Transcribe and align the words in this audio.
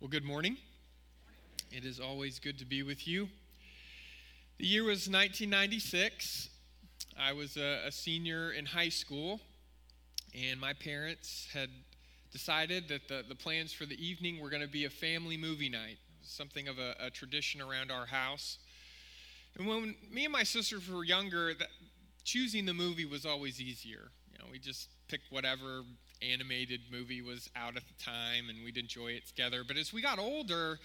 Well, 0.00 0.08
good 0.08 0.24
morning. 0.24 0.56
It 1.70 1.84
is 1.84 2.00
always 2.00 2.38
good 2.38 2.58
to 2.60 2.64
be 2.64 2.82
with 2.82 3.06
you. 3.06 3.28
The 4.56 4.64
year 4.64 4.82
was 4.82 5.10
1996. 5.10 6.48
I 7.20 7.34
was 7.34 7.58
a, 7.58 7.82
a, 7.86 7.92
senior 7.92 8.50
in 8.52 8.64
high 8.64 8.88
school, 8.88 9.40
and 10.34 10.58
my 10.58 10.72
parents 10.72 11.48
had 11.52 11.68
decided 12.32 12.88
that 12.88 13.08
the, 13.08 13.26
the 13.28 13.34
plans 13.34 13.74
for 13.74 13.84
the 13.84 13.94
evening 14.02 14.40
were 14.40 14.48
going 14.48 14.62
to 14.62 14.68
be 14.68 14.86
a 14.86 14.90
family 14.90 15.36
movie 15.36 15.68
night, 15.68 15.98
something 16.22 16.66
of 16.66 16.78
a, 16.78 16.94
a, 16.98 17.10
tradition 17.10 17.60
around 17.60 17.90
our 17.90 18.06
house. 18.06 18.56
And 19.58 19.68
when 19.68 19.96
me 20.10 20.24
and 20.24 20.32
my 20.32 20.44
sisters 20.44 20.88
were 20.88 21.04
younger, 21.04 21.52
that, 21.52 21.68
choosing 22.24 22.64
the 22.64 22.72
movie 22.72 23.04
was 23.04 23.26
always 23.26 23.60
easier. 23.60 24.08
You 24.32 24.38
know, 24.38 24.46
we 24.50 24.58
just 24.58 24.88
picked 25.08 25.30
whatever 25.30 25.82
animated 26.22 26.80
movie 26.90 27.22
was 27.22 27.48
out 27.56 27.76
at 27.76 27.82
the 27.86 28.04
time 28.04 28.48
and 28.48 28.64
we'd 28.64 28.76
enjoy 28.76 29.08
it 29.08 29.26
together. 29.26 29.62
But 29.66 29.76
as 29.76 29.92
we 29.92 30.02
got 30.02 30.18
older, 30.18 30.78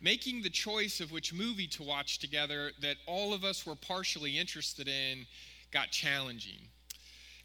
making 0.00 0.42
the 0.42 0.50
choice 0.50 1.00
of 1.00 1.12
which 1.12 1.32
movie 1.32 1.66
to 1.68 1.82
watch 1.82 2.18
together 2.18 2.72
that 2.80 2.96
all 3.06 3.34
of 3.34 3.44
us 3.44 3.66
were 3.66 3.74
partially 3.74 4.38
interested 4.38 4.88
in 4.88 5.26
got 5.72 5.90
challenging. 5.90 6.60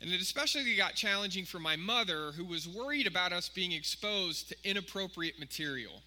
And 0.01 0.11
it 0.11 0.21
especially 0.21 0.75
got 0.75 0.95
challenging 0.95 1.45
for 1.45 1.59
my 1.59 1.77
mother, 1.77 2.31
who 2.33 2.43
was 2.43 2.67
worried 2.67 3.07
about 3.07 3.31
us 3.31 3.47
being 3.47 3.71
exposed 3.71 4.49
to 4.49 4.55
inappropriate 4.63 5.39
material. 5.39 6.01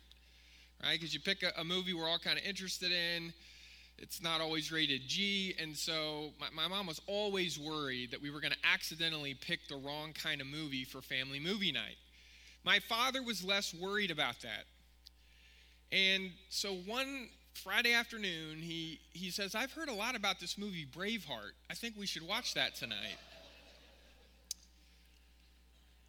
Right? 0.83 1.01
Because 1.01 1.15
you 1.15 1.21
pick 1.21 1.43
a, 1.43 1.59
a 1.59 1.65
movie 1.65 1.95
we're 1.95 2.09
all 2.09 2.19
kind 2.19 2.39
of 2.39 2.45
interested 2.45 2.93
in, 2.93 3.33
it's 3.99 4.23
not 4.23 4.41
always 4.41 4.71
rated 4.71 5.09
G. 5.09 5.55
And 5.61 5.77
so 5.77 6.33
my, 6.41 6.49
my 6.55 6.69
mom 6.69 6.87
was 6.87 7.01
always 7.07 7.59
worried 7.59 8.11
that 8.11 8.21
we 8.21 8.31
were 8.31 8.41
going 8.41 8.53
to 8.53 8.69
accidentally 8.73 9.35
pick 9.35 9.61
the 9.69 9.77
wrong 9.77 10.13
kind 10.13 10.41
of 10.41 10.47
movie 10.47 10.85
for 10.85 11.01
family 11.01 11.41
movie 11.41 11.73
night. 11.73 11.97
My 12.65 12.79
father 12.81 13.23
was 13.23 13.45
less 13.45 13.73
worried 13.75 14.11
about 14.11 14.41
that. 14.43 14.65
And 15.93 16.31
so 16.51 16.75
one 16.75 17.29
Friday 17.55 17.95
afternoon, 17.95 18.59
he, 18.59 19.01
he 19.13 19.31
says, 19.31 19.55
I've 19.55 19.73
heard 19.73 19.89
a 19.89 19.95
lot 19.95 20.15
about 20.15 20.41
this 20.41 20.59
movie, 20.59 20.87
Braveheart. 20.87 21.53
I 21.71 21.75
think 21.75 21.95
we 21.99 22.07
should 22.07 22.27
watch 22.27 22.55
that 22.55 22.75
tonight. 22.75 23.17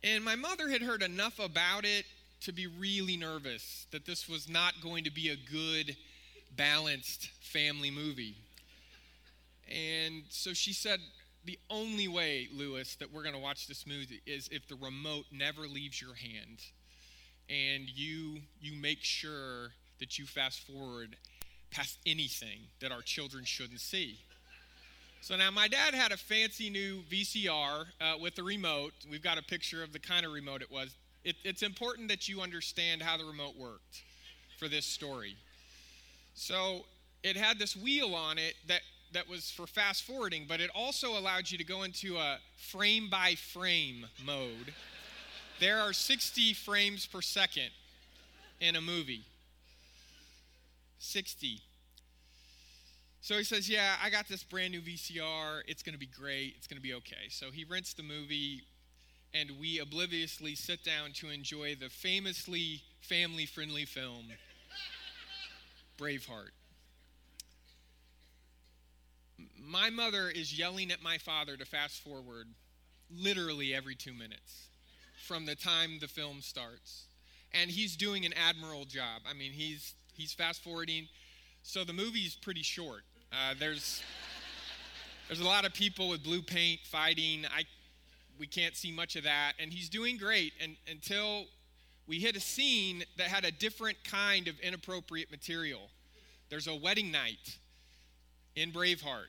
And 0.04 0.24
my 0.24 0.36
mother 0.36 0.70
had 0.70 0.82
heard 0.82 1.04
enough 1.04 1.40
about 1.40 1.86
it 1.86 2.06
to 2.42 2.52
be 2.52 2.68
really 2.68 3.18
nervous 3.18 3.88
that 3.92 4.06
this 4.06 4.28
was 4.28 4.50
not 4.50 4.74
going 4.82 5.04
to 5.06 5.12
be 5.12 5.30
a 5.30 5.36
good 5.36 5.96
balanced 6.58 7.30
family 7.42 7.92
movie. 7.92 8.36
And 9.70 10.24
so 10.30 10.54
she 10.54 10.74
said, 10.74 11.00
The 11.46 11.60
only 11.70 12.08
way, 12.08 12.48
Lewis, 12.54 12.96
that 12.96 13.12
we're 13.14 13.24
going 13.24 13.36
to 13.36 13.42
watch 13.42 13.68
this 13.68 13.86
movie 13.86 14.22
is 14.26 14.50
if 14.52 14.68
the 14.68 14.76
remote 14.76 15.26
never 15.32 15.62
leaves 15.62 16.02
your 16.02 16.16
hand 16.16 16.62
and 17.50 17.90
you, 17.90 18.42
you 18.60 18.80
make 18.82 19.00
sure 19.02 19.72
that 20.00 20.20
you 20.20 20.26
fast 20.26 20.68
forward 20.68 21.16
past 21.72 21.98
anything 22.06 22.60
that 22.80 22.92
our 22.92 23.02
children 23.02 23.44
shouldn't 23.46 23.82
see. 23.82 24.20
So 25.22 25.36
now 25.36 25.52
my 25.52 25.68
dad 25.68 25.94
had 25.94 26.12
a 26.12 26.18
fancy 26.18 26.70
new 26.70 27.02
VCR 27.12 27.86
uh, 28.00 28.14
with 28.22 28.38
a 28.38 28.44
remote. 28.44 28.94
We've 29.10 29.24
got 29.24 29.38
a 29.38 29.44
picture 29.44 29.84
of 29.84 29.92
the 29.92 30.00
kind 30.00 30.26
of 30.26 30.32
remote 30.32 30.62
it 30.62 30.72
was. 30.72 30.96
It, 31.24 31.36
it's 31.44 31.64
important 31.64 32.10
that 32.10 32.30
you 32.30 32.42
understand 32.42 33.02
how 33.02 33.18
the 33.18 33.26
remote 33.26 33.58
worked 33.58 34.04
for 34.58 34.68
this 34.68 34.86
story. 34.86 35.36
So 36.38 36.86
it 37.24 37.36
had 37.36 37.58
this 37.58 37.76
wheel 37.76 38.14
on 38.14 38.38
it 38.38 38.54
that, 38.68 38.82
that 39.12 39.28
was 39.28 39.50
for 39.50 39.66
fast 39.66 40.04
forwarding, 40.04 40.46
but 40.48 40.62
it 40.62 40.70
also 40.76 41.18
allowed 41.18 41.50
you 41.50 41.58
to 41.58 41.64
go 41.64 41.82
into 41.82 42.18
a 42.18 42.38
frame 42.56 43.10
by 43.10 43.34
frame 43.34 44.06
mode. 44.24 44.72
There 45.60 45.80
are 45.80 45.94
60 45.94 46.54
frames 46.54 47.08
per 47.08 47.24
second 47.24 47.72
in 48.62 48.76
a 48.76 48.82
movie. 48.82 49.24
60. 51.00 51.60
So 53.22 53.36
he 53.36 53.44
says, 53.44 53.68
Yeah, 53.68 53.96
I 54.02 54.12
got 54.12 54.28
this 54.28 54.44
brand 54.44 54.74
new 54.74 54.82
VCR. 54.82 55.62
It's 55.68 55.82
going 55.82 55.94
to 55.94 56.00
be 56.00 56.06
great. 56.06 56.54
It's 56.56 56.68
going 56.68 56.78
to 56.78 56.84
be 56.84 56.94
okay. 56.94 57.30
So 57.30 57.50
he 57.50 57.64
rents 57.64 57.94
the 57.94 58.04
movie, 58.04 58.62
and 59.34 59.50
we 59.60 59.80
obliviously 59.80 60.54
sit 60.54 60.84
down 60.84 61.14
to 61.16 61.30
enjoy 61.30 61.74
the 61.74 61.90
famously 61.90 62.84
family 63.02 63.48
friendly 63.48 63.86
film 63.86 64.28
Braveheart. 65.98 66.52
My 69.60 69.90
mother 69.90 70.30
is 70.30 70.58
yelling 70.58 70.92
at 70.92 71.02
my 71.02 71.18
father 71.18 71.58
to 71.58 71.66
fast 71.66 72.02
forward 72.04 72.48
literally 73.10 73.74
every 73.74 73.96
two 73.96 74.14
minutes 74.14 74.68
from 75.26 75.46
the 75.46 75.56
time 75.56 75.98
the 76.00 76.08
film 76.08 76.42
starts. 76.42 77.06
And 77.54 77.70
he's 77.70 77.96
doing 77.96 78.26
an 78.26 78.34
admirable 78.34 78.86
job. 78.86 79.22
I 79.30 79.34
mean, 79.34 79.52
he's, 79.52 79.94
he's 80.14 80.34
fast 80.34 80.64
forwarding. 80.64 81.08
So 81.64 81.84
the 81.84 81.94
movie's 81.94 82.36
pretty 82.36 82.64
short. 82.64 83.02
Uh, 83.32 83.54
there's, 83.60 84.02
there's 85.28 85.40
a 85.40 85.46
lot 85.46 85.66
of 85.66 85.74
people 85.74 86.10
with 86.10 86.24
blue 86.24 86.42
paint 86.42 86.82
fighting. 86.86 87.46
I, 87.46 87.64
we 88.40 88.48
can't 88.48 88.76
see 88.76 88.92
much 88.92 89.16
of 89.16 89.24
that. 89.24 89.54
And 89.60 89.72
he's 89.72 89.90
doing 89.90 90.18
great 90.18 90.54
and, 90.62 90.76
until 90.90 91.46
we 92.08 92.20
hit 92.20 92.36
a 92.36 92.40
scene 92.40 93.04
that 93.18 93.28
had 93.28 93.44
a 93.44 93.52
different 93.52 93.98
kind 94.04 94.48
of 94.48 94.60
inappropriate 94.62 95.30
material. 95.30 95.90
There's 96.50 96.68
a 96.68 96.76
wedding 96.76 97.12
night 97.12 97.58
in 98.56 98.72
Braveheart. 98.72 99.28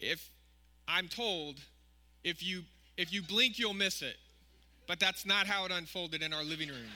If 0.00 0.30
I'm 0.88 1.08
told, 1.08 1.60
if 2.24 2.42
you 2.42 2.62
if 2.96 3.12
you 3.12 3.22
blink, 3.22 3.58
you'll 3.58 3.74
miss 3.74 4.02
it. 4.02 4.16
But 4.86 5.00
that's 5.00 5.24
not 5.24 5.46
how 5.46 5.64
it 5.64 5.72
unfolded 5.72 6.22
in 6.22 6.32
our 6.32 6.44
living 6.44 6.68
room. 6.68 6.90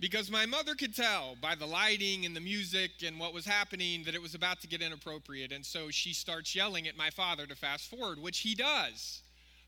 because 0.00 0.30
my 0.30 0.46
mother 0.46 0.74
could 0.74 0.94
tell 0.94 1.36
by 1.40 1.54
the 1.54 1.66
lighting 1.66 2.26
and 2.26 2.36
the 2.36 2.40
music 2.40 2.90
and 3.04 3.18
what 3.18 3.32
was 3.32 3.46
happening 3.46 4.02
that 4.04 4.14
it 4.14 4.20
was 4.20 4.34
about 4.34 4.60
to 4.60 4.66
get 4.66 4.82
inappropriate. 4.82 5.52
And 5.52 5.64
so 5.64 5.90
she 5.90 6.12
starts 6.12 6.54
yelling 6.54 6.86
at 6.86 6.96
my 6.96 7.08
father 7.08 7.46
to 7.46 7.56
fast 7.56 7.88
forward, 7.88 8.18
which 8.20 8.40
he 8.40 8.54
does. 8.54 9.22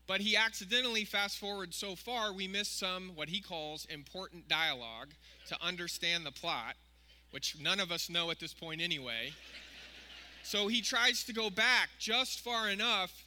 But 0.07 0.21
he 0.21 0.35
accidentally 0.35 1.03
fast 1.03 1.39
forwards 1.39 1.75
so 1.75 1.95
far, 1.95 2.31
we 2.31 2.47
miss 2.47 2.67
some, 2.67 3.11
what 3.15 3.29
he 3.29 3.41
calls 3.41 3.85
important 3.85 4.47
dialogue 4.47 5.09
to 5.47 5.57
understand 5.61 6.25
the 6.25 6.31
plot, 6.31 6.75
which 7.31 7.55
none 7.59 7.79
of 7.79 7.91
us 7.91 8.09
know 8.09 8.29
at 8.29 8.39
this 8.39 8.53
point 8.53 8.81
anyway. 8.81 9.33
So 10.43 10.67
he 10.67 10.81
tries 10.81 11.23
to 11.23 11.33
go 11.33 11.49
back 11.49 11.89
just 11.97 12.41
far 12.41 12.69
enough 12.69 13.23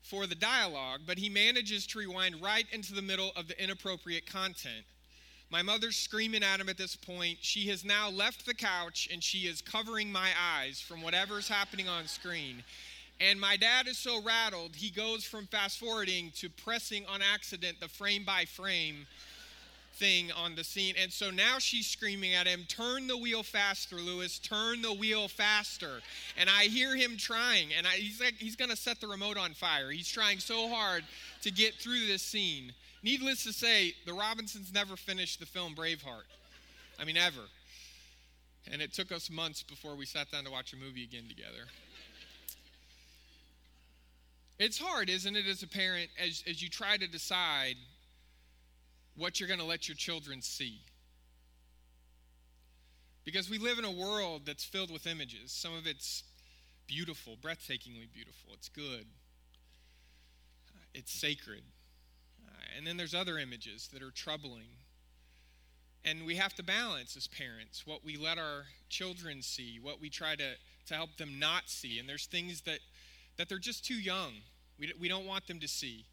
for 0.00 0.26
the 0.26 0.34
dialogue, 0.34 1.02
but 1.06 1.18
he 1.18 1.28
manages 1.28 1.86
to 1.88 1.98
rewind 1.98 2.42
right 2.42 2.66
into 2.72 2.94
the 2.94 3.02
middle 3.02 3.30
of 3.36 3.46
the 3.46 3.62
inappropriate 3.62 4.26
content. 4.26 4.84
My 5.50 5.60
mother's 5.60 5.96
screaming 5.96 6.42
at 6.42 6.60
him 6.60 6.70
at 6.70 6.78
this 6.78 6.96
point. 6.96 7.38
She 7.42 7.68
has 7.68 7.84
now 7.84 8.08
left 8.08 8.46
the 8.46 8.54
couch 8.54 9.06
and 9.12 9.22
she 9.22 9.40
is 9.40 9.60
covering 9.60 10.10
my 10.10 10.30
eyes 10.58 10.80
from 10.80 11.02
whatever's 11.02 11.46
happening 11.46 11.88
on 11.88 12.06
screen. 12.06 12.64
And 13.30 13.40
my 13.40 13.56
dad 13.56 13.86
is 13.86 13.98
so 13.98 14.20
rattled, 14.20 14.74
he 14.74 14.90
goes 14.90 15.22
from 15.22 15.46
fast 15.46 15.78
forwarding 15.78 16.32
to 16.36 16.50
pressing 16.50 17.06
on 17.06 17.20
accident 17.22 17.78
the 17.78 17.88
frame 17.88 18.24
by 18.24 18.46
frame 18.46 19.06
thing 19.94 20.32
on 20.32 20.56
the 20.56 20.64
scene. 20.64 20.94
And 21.00 21.12
so 21.12 21.30
now 21.30 21.58
she's 21.58 21.86
screaming 21.86 22.34
at 22.34 22.48
him, 22.48 22.64
Turn 22.66 23.06
the 23.06 23.16
wheel 23.16 23.44
faster, 23.44 23.96
Lewis, 23.96 24.40
turn 24.40 24.82
the 24.82 24.92
wheel 24.92 25.28
faster. 25.28 26.00
And 26.36 26.50
I 26.50 26.64
hear 26.64 26.96
him 26.96 27.16
trying, 27.16 27.68
and 27.76 27.86
I, 27.86 27.90
he's 27.90 28.20
like, 28.20 28.34
he's 28.34 28.56
to 28.56 28.76
set 28.76 29.00
the 29.00 29.06
remote 29.06 29.36
on 29.36 29.52
fire. 29.52 29.90
He's 29.90 30.08
trying 30.08 30.40
so 30.40 30.68
hard 30.68 31.04
to 31.42 31.52
get 31.52 31.74
through 31.74 32.06
this 32.06 32.22
scene. 32.22 32.72
Needless 33.04 33.44
to 33.44 33.52
say, 33.52 33.94
the 34.04 34.14
Robinsons 34.14 34.72
never 34.72 34.96
finished 34.96 35.38
the 35.38 35.46
film 35.46 35.74
Braveheart. 35.74 36.26
I 36.98 37.04
mean, 37.04 37.16
ever. 37.16 37.42
And 38.70 38.82
it 38.82 38.92
took 38.92 39.12
us 39.12 39.30
months 39.30 39.62
before 39.62 39.94
we 39.94 40.06
sat 40.06 40.30
down 40.30 40.44
to 40.44 40.50
watch 40.50 40.72
a 40.72 40.76
movie 40.76 41.04
again 41.04 41.28
together. 41.28 41.66
It's 44.62 44.78
hard, 44.78 45.10
isn't 45.10 45.34
it, 45.34 45.44
as 45.48 45.64
a 45.64 45.66
parent, 45.66 46.08
as, 46.24 46.44
as 46.48 46.62
you 46.62 46.68
try 46.68 46.96
to 46.96 47.08
decide 47.08 47.74
what 49.16 49.40
you're 49.40 49.48
going 49.48 49.58
to 49.58 49.66
let 49.66 49.88
your 49.88 49.96
children 49.96 50.40
see. 50.40 50.78
Because 53.24 53.50
we 53.50 53.58
live 53.58 53.80
in 53.80 53.84
a 53.84 53.90
world 53.90 54.42
that's 54.46 54.64
filled 54.64 54.92
with 54.92 55.08
images. 55.08 55.50
Some 55.50 55.74
of 55.74 55.88
it's 55.88 56.22
beautiful, 56.86 57.36
breathtakingly 57.42 58.06
beautiful. 58.14 58.52
It's 58.52 58.68
good, 58.68 59.04
uh, 60.68 60.84
it's 60.94 61.12
sacred. 61.12 61.64
Uh, 62.46 62.52
and 62.76 62.86
then 62.86 62.96
there's 62.96 63.14
other 63.14 63.38
images 63.38 63.88
that 63.92 64.00
are 64.00 64.12
troubling. 64.12 64.76
And 66.04 66.24
we 66.24 66.36
have 66.36 66.54
to 66.54 66.62
balance 66.62 67.16
as 67.16 67.26
parents 67.26 67.84
what 67.84 68.04
we 68.04 68.16
let 68.16 68.38
our 68.38 68.66
children 68.88 69.42
see, 69.42 69.80
what 69.82 70.00
we 70.00 70.08
try 70.08 70.36
to, 70.36 70.52
to 70.86 70.94
help 70.94 71.16
them 71.16 71.40
not 71.40 71.64
see. 71.66 71.98
And 71.98 72.08
there's 72.08 72.26
things 72.26 72.60
that, 72.60 72.78
that 73.38 73.48
they're 73.48 73.58
just 73.58 73.84
too 73.84 74.00
young. 74.00 74.34
We, 74.82 74.92
we 74.98 75.08
don't 75.08 75.26
want 75.26 75.46
them 75.46 75.60
to 75.60 75.68
see. 75.68 76.06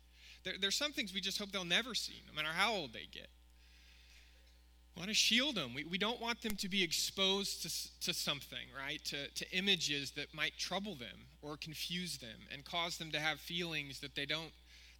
There, 0.44 0.54
there's 0.62 0.76
some 0.76 0.92
things 0.92 1.12
we 1.12 1.22
just 1.22 1.40
hope 1.40 1.52
they'll 1.52 1.66
never 1.66 1.96
see, 1.96 2.22
no 2.28 2.36
matter 2.36 2.54
how 2.54 2.72
old 2.72 2.94
they 2.94 3.08
get. 3.12 3.28
We 4.96 5.00
want 5.00 5.10
to 5.10 5.16
shield 5.16 5.56
them. 5.56 5.74
We, 5.74 5.86
we 5.86 5.98
don't 5.98 6.22
want 6.22 6.44
them 6.44 6.56
to 6.58 6.70
be 6.70 6.84
exposed 6.84 7.64
to, 7.64 8.06
to 8.06 8.14
something, 8.14 8.68
right? 8.78 9.04
To, 9.06 9.28
to 9.28 9.58
images 9.58 10.12
that 10.12 10.36
might 10.36 10.56
trouble 10.60 10.94
them 10.94 11.26
or 11.42 11.58
confuse 11.58 12.20
them 12.20 12.46
and 12.54 12.64
cause 12.64 12.98
them 13.00 13.10
to 13.10 13.20
have 13.20 13.40
feelings 13.40 14.02
that 14.02 14.14
they 14.14 14.28
don't, 14.28 14.52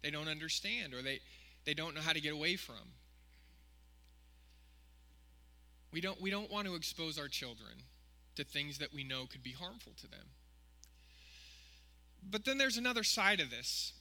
they 0.02 0.10
don't 0.10 0.26
understand 0.26 0.92
or 0.92 1.00
they, 1.00 1.20
they 1.64 1.74
don't 1.74 1.94
know 1.94 2.00
how 2.00 2.12
to 2.12 2.20
get 2.20 2.32
away 2.32 2.56
from. 2.56 2.74
We 5.92 6.00
don't, 6.00 6.20
we 6.20 6.30
don't 6.30 6.50
want 6.50 6.66
to 6.66 6.74
expose 6.74 7.20
our 7.20 7.28
children 7.28 7.84
to 8.34 8.42
things 8.42 8.78
that 8.78 8.92
we 8.92 9.04
know 9.04 9.26
could 9.30 9.44
be 9.44 9.52
harmful 9.52 9.92
to 10.00 10.08
them. 10.08 10.26
But 12.28 12.44
then 12.44 12.58
there's 12.58 12.76
another 12.76 13.04
side 13.04 13.40
of 13.40 13.50
this. 13.50 13.92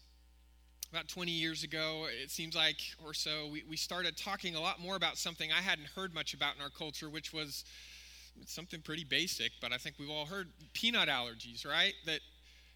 About 0.92 1.07
20 1.07 1.31
years 1.31 1.63
ago, 1.63 2.07
it 2.10 2.31
seems 2.31 2.56
like, 2.56 2.77
or 3.06 3.13
so, 3.13 3.48
we, 3.51 3.63
we 3.69 3.77
started 3.77 4.18
talking 4.18 4.56
a 4.56 4.62
lot 4.62 4.80
more 4.80 4.95
about 4.95 5.18
something 5.18 5.51
I 5.51 5.62
hadn't 5.62 5.88
heard 5.89 6.16
much 6.16 6.33
about 6.33 6.56
in 6.56 6.63
our 6.63 6.71
culture, 6.71 7.10
which 7.10 7.31
was 7.31 7.63
something 8.48 8.81
pretty 8.81 9.04
basic, 9.04 9.51
but 9.62 9.71
I 9.71 9.77
think 9.77 9.98
we've 10.00 10.10
all 10.10 10.25
heard 10.25 10.48
peanut 10.74 11.07
allergies, 11.07 11.66
right? 11.66 11.94
That 12.07 12.21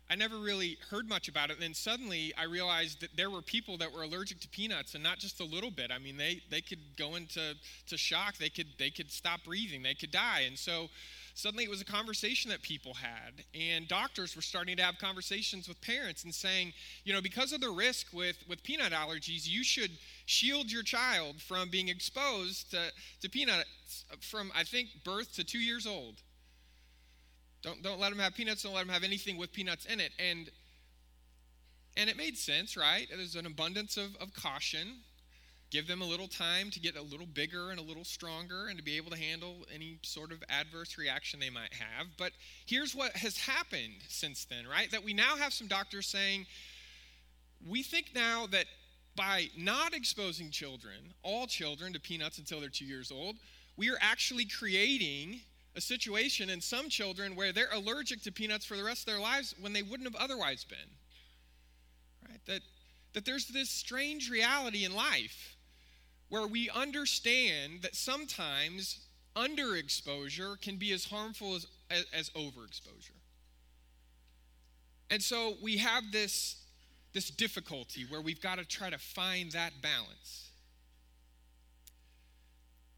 I 0.10 0.16
never 0.16 0.38
really 0.38 0.78
heard 0.90 1.08
much 1.08 1.28
about 1.28 1.50
it. 1.50 1.54
And 1.54 1.64
then 1.64 1.74
suddenly 1.74 2.34
I 2.38 2.44
realized 2.44 3.02
that 3.02 3.16
there 3.16 3.30
were 3.30 3.42
people 3.42 3.78
that 3.78 3.92
were 3.92 4.04
allergic 4.04 4.40
to 4.42 4.48
peanuts 4.50 4.94
and 4.94 5.04
not 5.04 5.18
just 5.18 5.40
a 5.40 5.46
little 5.46 5.72
bit. 5.72 5.92
I 5.92 5.98
mean, 5.98 6.18
they, 6.18 6.42
they 6.52 6.62
could 6.62 6.80
go 6.98 7.16
into 7.16 7.56
to 7.88 7.98
shock. 7.98 8.38
They 8.38 8.50
could, 8.50 8.68
they 8.78 8.90
could 8.90 9.12
stop 9.12 9.44
breathing. 9.46 9.82
They 9.82 9.96
could 9.96 10.12
die. 10.12 10.42
And 10.46 10.60
so 10.60 10.90
suddenly 11.34 11.64
it 11.64 11.70
was 11.70 11.82
a 11.82 11.86
conversation 11.86 12.52
that 12.52 12.62
people 12.62 12.94
had. 12.94 13.44
And 13.60 13.88
doctors 13.88 14.36
were 14.36 14.42
starting 14.42 14.78
to 14.78 14.84
have 14.84 14.98
conversations 15.00 15.68
with 15.68 15.82
parents 15.82 16.24
and 16.24 16.34
saying, 16.34 16.74
you 17.04 17.14
know, 17.14 17.22
because 17.22 17.54
of 17.54 17.62
the 17.62 17.70
risk 17.70 18.08
with, 18.14 18.38
with 18.48 18.64
peanut 18.64 18.94
allergies, 18.94 19.48
you 19.48 19.64
should 19.64 19.92
shield 20.26 20.72
your 20.72 20.84
child 20.84 21.42
from 21.42 21.70
being 21.70 21.90
exposed 21.90 22.72
to, 22.72 22.92
to 23.22 23.30
peanuts 23.30 24.06
uh, 24.12 24.16
from, 24.22 24.52
I 24.56 24.64
think, 24.64 24.90
birth 25.04 25.34
to 25.36 25.44
two 25.44 25.60
years 25.60 25.88
old. 25.88 26.22
Don't, 27.64 27.82
don't 27.82 28.00
let 28.00 28.10
them 28.10 28.20
have 28.20 28.36
peanuts, 28.36 28.64
don't 28.64 28.74
let 28.74 28.86
them 28.86 28.94
have 28.94 29.04
anything 29.04 29.38
with 29.38 29.54
peanuts 29.54 29.86
in 29.86 30.00
it. 30.00 30.12
And, 30.20 30.50
and 31.98 32.10
it 32.10 32.18
made 32.18 32.38
sense, 32.38 32.78
right? 32.78 33.08
There's 33.10 33.36
an 33.36 33.46
abundance 33.46 33.98
of, 33.98 34.16
of 34.18 34.34
caution. 34.34 34.98
Give 35.74 35.88
them 35.88 36.04
a 36.04 36.06
little 36.06 36.28
time 36.28 36.70
to 36.70 36.80
get 36.80 36.96
a 36.96 37.02
little 37.02 37.26
bigger 37.26 37.72
and 37.72 37.80
a 37.80 37.82
little 37.82 38.04
stronger 38.04 38.68
and 38.68 38.78
to 38.78 38.84
be 38.84 38.96
able 38.96 39.10
to 39.10 39.18
handle 39.18 39.66
any 39.74 39.98
sort 40.04 40.32
of 40.32 40.44
adverse 40.48 41.00
reaction 41.00 41.40
they 41.40 41.50
might 41.50 41.74
have. 41.74 42.10
But 42.16 42.32
here's 42.68 42.94
what 42.94 43.14
has 43.14 43.40
happened 43.40 43.96
since 44.08 44.46
then, 44.46 44.68
right? 44.68 44.92
That 44.92 45.04
we 45.04 45.16
now 45.16 45.36
have 45.36 45.52
some 45.52 45.66
doctors 45.66 46.06
saying, 46.06 46.46
we 47.68 47.82
think 47.82 48.12
now 48.14 48.46
that 48.52 48.68
by 49.16 49.50
not 49.58 49.96
exposing 49.96 50.52
children, 50.52 51.16
all 51.24 51.48
children, 51.48 51.92
to 51.94 52.00
peanuts 52.00 52.38
until 52.38 52.60
they're 52.60 52.70
two 52.70 52.86
years 52.86 53.12
old, 53.12 53.38
we 53.76 53.90
are 53.90 53.98
actually 54.00 54.46
creating 54.46 55.42
a 55.76 55.82
situation 55.82 56.52
in 56.52 56.62
some 56.62 56.88
children 56.88 57.36
where 57.36 57.52
they're 57.52 57.74
allergic 57.74 58.22
to 58.22 58.32
peanuts 58.32 58.64
for 58.64 58.78
the 58.78 58.84
rest 58.84 59.08
of 59.08 59.16
their 59.16 59.20
lives 59.20 59.56
when 59.60 59.74
they 59.74 59.82
wouldn't 59.82 60.08
have 60.08 60.22
otherwise 60.22 60.64
been. 60.64 60.78
Right? 62.30 62.42
That, 62.46 62.62
that 63.14 63.26
there's 63.26 63.48
this 63.48 63.72
strange 63.72 64.30
reality 64.30 64.86
in 64.86 64.94
life 64.94 65.53
where 66.34 66.48
we 66.48 66.68
understand 66.72 67.84
that 67.84 67.96
sometimes 67.96 69.02
underexposure 69.36 70.60
can 70.60 70.78
be 70.78 70.92
as 70.92 71.06
harmful 71.06 71.54
as, 71.54 71.68
as, 71.92 72.08
as 72.12 72.30
overexposure. 72.32 73.12
And 75.12 75.22
so 75.22 75.54
we 75.62 75.78
have 75.78 76.12
this, 76.12 76.56
this 77.14 77.30
difficulty 77.30 78.08
where 78.10 78.20
we've 78.20 78.42
got 78.42 78.58
to 78.58 78.66
try 78.66 78.90
to 78.90 78.98
find 78.98 79.52
that 79.52 79.74
balance. 79.84 80.50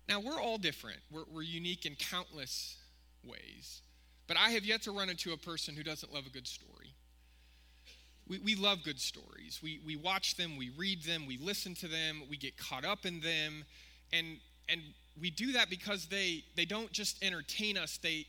Now, 0.08 0.22
we're 0.22 0.40
all 0.40 0.58
different, 0.58 1.00
we're, 1.12 1.26
we're 1.30 1.42
unique 1.42 1.86
in 1.86 1.96
countless 1.96 2.78
ways. 3.22 3.82
But 4.28 4.38
I 4.38 4.52
have 4.52 4.64
yet 4.64 4.84
to 4.84 4.92
run 4.92 5.10
into 5.10 5.34
a 5.34 5.38
person 5.38 5.76
who 5.76 5.84
doesn't 5.84 6.14
love 6.14 6.26
a 6.26 6.30
good 6.30 6.48
story. 6.48 6.95
We, 8.28 8.40
we 8.40 8.56
love 8.56 8.84
good 8.84 9.00
stories. 9.00 9.60
We, 9.62 9.80
we 9.86 9.96
watch 9.96 10.36
them, 10.36 10.58
we 10.58 10.72
read 10.78 11.04
them, 11.04 11.26
we 11.28 11.38
listen 11.38 11.76
to 11.76 11.88
them, 11.88 12.24
we 12.30 12.38
get 12.38 12.58
caught 12.58 12.84
up 12.84 13.06
in 13.06 13.22
them. 13.22 13.66
And, 14.12 14.38
and 14.68 14.82
we 15.20 15.30
do 15.30 15.52
that 15.54 15.70
because 15.70 16.08
they, 16.08 16.44
they 16.56 16.66
don't 16.66 16.92
just 16.92 17.24
entertain 17.24 17.78
us, 17.78 18.00
they, 18.02 18.26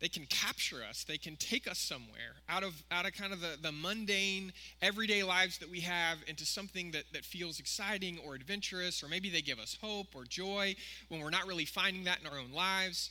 they 0.00 0.08
can 0.08 0.26
capture 0.26 0.78
us 0.88 1.04
they 1.04 1.18
can 1.18 1.36
take 1.36 1.70
us 1.70 1.78
somewhere 1.78 2.34
out 2.48 2.62
of 2.62 2.82
out 2.90 3.06
of 3.06 3.12
kind 3.12 3.32
of 3.32 3.40
the, 3.40 3.56
the 3.62 3.70
mundane 3.70 4.52
everyday 4.82 5.22
lives 5.22 5.58
that 5.58 5.70
we 5.70 5.80
have 5.80 6.18
into 6.26 6.44
something 6.44 6.90
that, 6.90 7.04
that 7.12 7.24
feels 7.24 7.60
exciting 7.60 8.18
or 8.26 8.34
adventurous 8.34 9.02
or 9.02 9.08
maybe 9.08 9.28
they 9.30 9.42
give 9.42 9.58
us 9.58 9.76
hope 9.80 10.08
or 10.14 10.24
joy 10.24 10.74
when 11.08 11.20
we're 11.20 11.30
not 11.30 11.46
really 11.46 11.66
finding 11.66 12.04
that 12.04 12.18
in 12.20 12.26
our 12.26 12.38
own 12.38 12.52
lives 12.52 13.10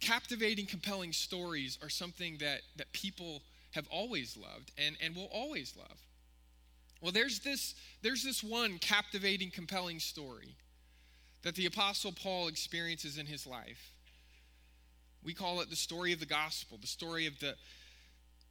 captivating 0.00 0.66
compelling 0.66 1.12
stories 1.12 1.78
are 1.82 1.90
something 1.90 2.38
that 2.38 2.60
that 2.76 2.90
people 2.92 3.42
have 3.72 3.86
always 3.88 4.36
loved 4.36 4.72
and 4.78 4.96
and 5.02 5.14
will 5.14 5.30
always 5.32 5.74
love 5.76 5.98
well 7.00 7.12
there's 7.12 7.40
this 7.40 7.74
there's 8.02 8.24
this 8.24 8.42
one 8.42 8.78
captivating 8.78 9.50
compelling 9.50 9.98
story 9.98 10.56
that 11.42 11.54
the 11.54 11.66
apostle 11.66 12.12
paul 12.12 12.48
experiences 12.48 13.18
in 13.18 13.26
his 13.26 13.46
life 13.46 13.92
we 15.26 15.34
call 15.34 15.60
it 15.60 15.68
the 15.68 15.76
story 15.76 16.12
of 16.12 16.20
the 16.20 16.26
gospel, 16.26 16.78
the 16.80 16.86
story 16.86 17.26
of 17.26 17.38
the, 17.40 17.56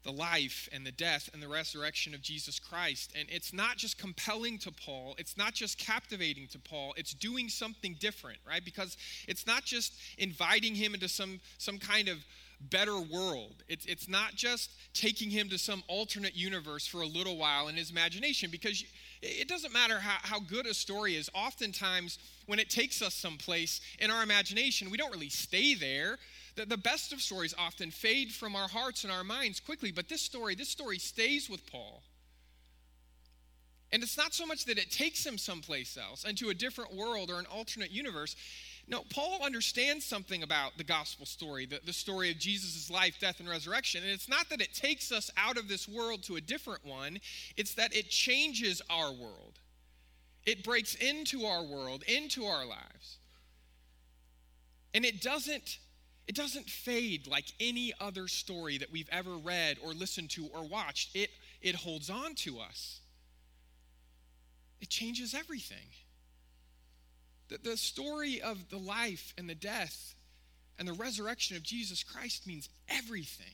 the 0.03 0.11
life 0.11 0.67
and 0.73 0.85
the 0.85 0.91
death 0.91 1.29
and 1.33 1.41
the 1.41 1.47
resurrection 1.47 2.13
of 2.13 2.21
Jesus 2.21 2.59
Christ. 2.59 3.13
And 3.17 3.29
it's 3.31 3.53
not 3.53 3.77
just 3.77 3.97
compelling 3.97 4.59
to 4.59 4.71
Paul, 4.71 5.15
it's 5.17 5.37
not 5.37 5.53
just 5.53 5.77
captivating 5.77 6.47
to 6.49 6.59
Paul, 6.59 6.93
it's 6.97 7.13
doing 7.13 7.47
something 7.47 7.95
different, 7.97 8.39
right? 8.45 8.63
Because 8.63 8.97
it's 9.25 9.47
not 9.47 9.63
just 9.63 9.93
inviting 10.17 10.75
him 10.75 10.93
into 10.93 11.07
some, 11.07 11.39
some 11.57 11.77
kind 11.79 12.09
of 12.09 12.17
better 12.59 12.99
world. 12.99 13.63
It's, 13.67 13.85
it's 13.85 14.07
not 14.07 14.35
just 14.35 14.71
taking 14.93 15.29
him 15.29 15.49
to 15.49 15.57
some 15.57 15.83
alternate 15.87 16.35
universe 16.35 16.87
for 16.87 17.01
a 17.01 17.05
little 17.05 17.37
while 17.37 17.67
in 17.67 17.75
his 17.75 17.91
imagination, 17.91 18.49
because 18.51 18.83
it 19.21 19.47
doesn't 19.47 19.73
matter 19.73 19.99
how, 19.99 20.17
how 20.21 20.39
good 20.39 20.65
a 20.65 20.73
story 20.73 21.15
is. 21.15 21.29
Oftentimes, 21.33 22.19
when 22.45 22.59
it 22.59 22.69
takes 22.69 23.01
us 23.01 23.13
someplace 23.13 23.81
in 23.99 24.11
our 24.11 24.23
imagination, 24.23 24.89
we 24.89 24.97
don't 24.97 25.11
really 25.11 25.29
stay 25.29 25.75
there. 25.75 26.17
The, 26.55 26.65
the 26.65 26.77
best 26.77 27.11
of 27.11 27.21
stories 27.21 27.53
often 27.57 27.91
fade 27.91 28.31
from 28.31 28.55
our 28.55 28.67
hearts 28.67 29.03
and 29.03 29.11
our 29.11 29.23
minds 29.23 29.59
quickly, 29.59 29.91
but 29.91 30.09
this 30.09 30.21
story, 30.21 30.55
this 30.55 30.69
story 30.69 30.99
stays 30.99 31.49
with 31.49 31.69
Paul. 31.71 32.03
And 33.91 34.03
it's 34.03 34.17
not 34.17 34.33
so 34.33 34.45
much 34.45 34.65
that 34.65 34.77
it 34.77 34.91
takes 34.91 35.25
him 35.25 35.37
someplace 35.37 35.97
else, 35.97 36.25
into 36.25 36.49
a 36.49 36.53
different 36.53 36.93
world 36.93 37.29
or 37.29 37.39
an 37.39 37.45
alternate 37.45 37.91
universe. 37.91 38.35
No, 38.87 39.01
Paul 39.09 39.39
understands 39.43 40.05
something 40.05 40.43
about 40.43 40.77
the 40.77 40.83
gospel 40.83 41.25
story, 41.25 41.65
the, 41.65 41.79
the 41.83 41.93
story 41.93 42.29
of 42.29 42.37
Jesus' 42.37 42.91
life, 42.91 43.15
death, 43.19 43.39
and 43.39 43.49
resurrection. 43.49 44.03
And 44.03 44.11
it's 44.11 44.29
not 44.29 44.49
that 44.49 44.61
it 44.61 44.75
takes 44.75 45.11
us 45.11 45.31
out 45.37 45.57
of 45.57 45.67
this 45.67 45.87
world 45.87 46.21
to 46.23 46.35
a 46.35 46.41
different 46.41 46.85
one, 46.85 47.19
it's 47.57 47.73
that 47.75 47.95
it 47.95 48.09
changes 48.09 48.81
our 48.89 49.11
world. 49.11 49.59
It 50.45 50.63
breaks 50.63 50.93
into 50.95 51.45
our 51.45 51.63
world, 51.63 52.03
into 52.07 52.45
our 52.45 52.65
lives. 52.65 53.17
And 54.93 55.03
it 55.03 55.21
doesn't 55.21 55.79
it 56.27 56.35
doesn't 56.35 56.67
fade 56.67 57.27
like 57.27 57.45
any 57.59 57.93
other 57.99 58.27
story 58.27 58.79
that 58.79 58.91
we've 58.91 59.09
ever 59.11 59.37
read 59.37 59.77
or 59.83 59.93
listened 59.93 60.31
to 60.31 60.47
or 60.55 60.63
watched. 60.63 61.15
It, 61.15 61.29
it 61.61 61.75
holds 61.75 62.09
on 62.09 62.33
to 62.35 62.59
us. 62.59 62.99
It 64.81 64.89
changes 64.89 65.35
everything. 65.35 65.87
The, 67.49 67.57
the 67.57 67.77
story 67.77 68.41
of 68.41 68.69
the 68.69 68.77
life 68.77 69.33
and 69.37 69.49
the 69.49 69.55
death 69.55 70.15
and 70.77 70.87
the 70.87 70.93
resurrection 70.93 71.55
of 71.55 71.63
Jesus 71.63 72.03
Christ 72.03 72.47
means 72.47 72.69
everything. 72.89 73.53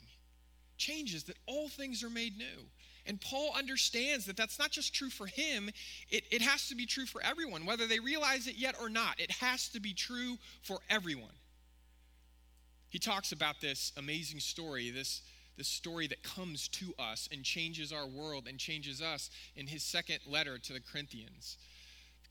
Changes 0.77 1.25
that 1.25 1.37
all 1.45 1.69
things 1.69 2.03
are 2.03 2.09
made 2.09 2.37
new. 2.37 2.69
And 3.05 3.19
Paul 3.19 3.51
understands 3.57 4.25
that 4.25 4.37
that's 4.37 4.59
not 4.59 4.71
just 4.71 4.93
true 4.93 5.09
for 5.09 5.27
him, 5.27 5.69
it, 6.09 6.23
it 6.31 6.41
has 6.41 6.69
to 6.69 6.75
be 6.75 6.85
true 6.85 7.05
for 7.05 7.21
everyone, 7.23 7.65
whether 7.65 7.87
they 7.87 7.99
realize 7.99 8.47
it 8.47 8.55
yet 8.55 8.75
or 8.79 8.89
not. 8.89 9.19
It 9.19 9.31
has 9.31 9.69
to 9.69 9.79
be 9.79 9.93
true 9.93 10.37
for 10.61 10.79
everyone 10.89 11.33
he 12.91 12.99
talks 12.99 13.31
about 13.31 13.61
this 13.61 13.93
amazing 13.95 14.41
story, 14.41 14.91
this, 14.91 15.21
this 15.57 15.69
story 15.69 16.07
that 16.07 16.23
comes 16.23 16.67
to 16.67 16.93
us 16.99 17.29
and 17.31 17.41
changes 17.41 17.93
our 17.93 18.05
world 18.05 18.47
and 18.49 18.59
changes 18.59 19.01
us 19.01 19.29
in 19.55 19.65
his 19.65 19.81
second 19.81 20.19
letter 20.27 20.57
to 20.57 20.73
the 20.73 20.81
Corinthians. 20.81 21.57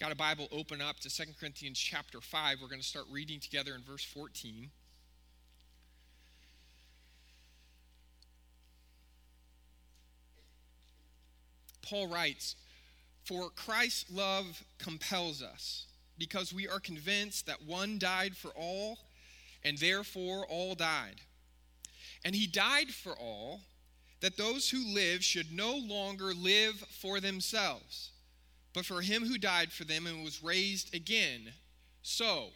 Got 0.01 0.13
a 0.13 0.17
Bible, 0.17 0.49
open 0.51 0.81
up 0.81 0.99
to 1.01 1.11
Second 1.11 1.35
Corinthians 1.39 1.79
chapter 1.79 2.23
5. 2.23 2.63
We're 2.63 2.69
going 2.69 2.81
to 2.81 2.87
start 2.87 3.05
reading 3.11 3.39
together 3.39 3.75
in 3.75 3.83
verse 3.83 4.03
14. 4.03 4.71
Paul 11.83 12.09
writes, 12.09 12.57
For 13.27 13.51
Christ's 13.51 14.11
love 14.11 14.65
compels 14.79 15.43
us, 15.43 15.85
because 16.17 16.51
we 16.51 16.67
are 16.67 16.81
convinced 16.81 17.45
that 17.45 17.67
one 17.67 17.99
died 17.99 18.35
for 18.35 18.53
all 18.53 18.97
and 19.63 19.77
therefore 19.77 20.47
all 20.47 20.75
died. 20.75 21.21
And 22.25 22.35
he 22.35 22.47
died 22.47 22.89
for 22.89 23.13
all, 23.13 23.61
that 24.23 24.39
those 24.39 24.71
who 24.71 24.95
live 24.95 25.23
should 25.23 25.53
no 25.53 25.77
longer 25.77 26.33
live 26.33 26.77
for 27.03 27.21
themselves, 27.21 28.13
but 28.73 28.85
for 28.85 29.01
him 29.01 29.25
who 29.25 29.39
died 29.39 29.73
for 29.73 29.85
them 29.85 30.07
and 30.07 30.25
was 30.25 30.43
raised 30.43 30.95
again. 30.95 31.53
So, 32.03 32.49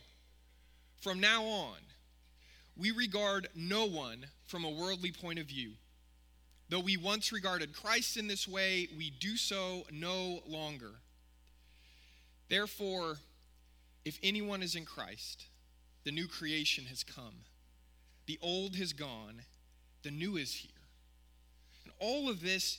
from 1.00 1.21
now 1.21 1.44
on, 1.44 1.78
we 2.76 2.90
regard 2.90 3.49
no 3.54 3.85
one 3.85 4.26
from 4.47 4.64
a 4.64 4.71
worldly 4.71 5.12
point 5.12 5.38
of 5.38 5.47
view. 5.47 5.73
Though 6.68 6.80
we 6.80 6.97
once 6.97 7.33
regarded 7.33 7.75
Christ 7.75 8.16
in 8.16 8.26
this 8.26 8.49
way, 8.49 8.88
we 8.97 9.11
do 9.11 9.37
so 9.37 9.85
no 9.92 10.40
longer. 10.47 10.92
Therefore, 12.49 13.18
if 14.04 14.18
anyone 14.23 14.62
is 14.62 14.75
in 14.75 14.85
Christ, 14.85 15.47
the 16.04 16.11
new 16.11 16.26
creation 16.26 16.85
has 16.87 17.02
come. 17.02 17.35
The 18.26 18.38
old 18.40 18.76
has 18.76 18.92
gone, 18.92 19.42
the 20.02 20.11
new 20.11 20.37
is 20.37 20.54
here. 20.54 20.71
And 21.85 21.92
all 21.99 22.30
of 22.30 22.40
this 22.40 22.78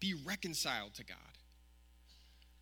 be 0.00 0.14
reconciled 0.14 0.94
to 0.94 1.04
God. 1.04 1.16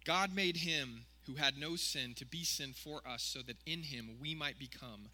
God 0.05 0.35
made 0.35 0.59
him 0.59 1.07
who 1.27 1.35
had 1.35 1.57
no 1.57 1.77
sin 1.77 2.15
to 2.15 2.27
be 2.27 2.45
sin 2.45 2.75
for 2.75 3.01
us, 3.07 3.23
so 3.23 3.41
that 3.43 3.57
in 3.67 3.83
him 3.83 4.11
we 4.21 4.35
might 4.35 4.59
become 4.59 5.09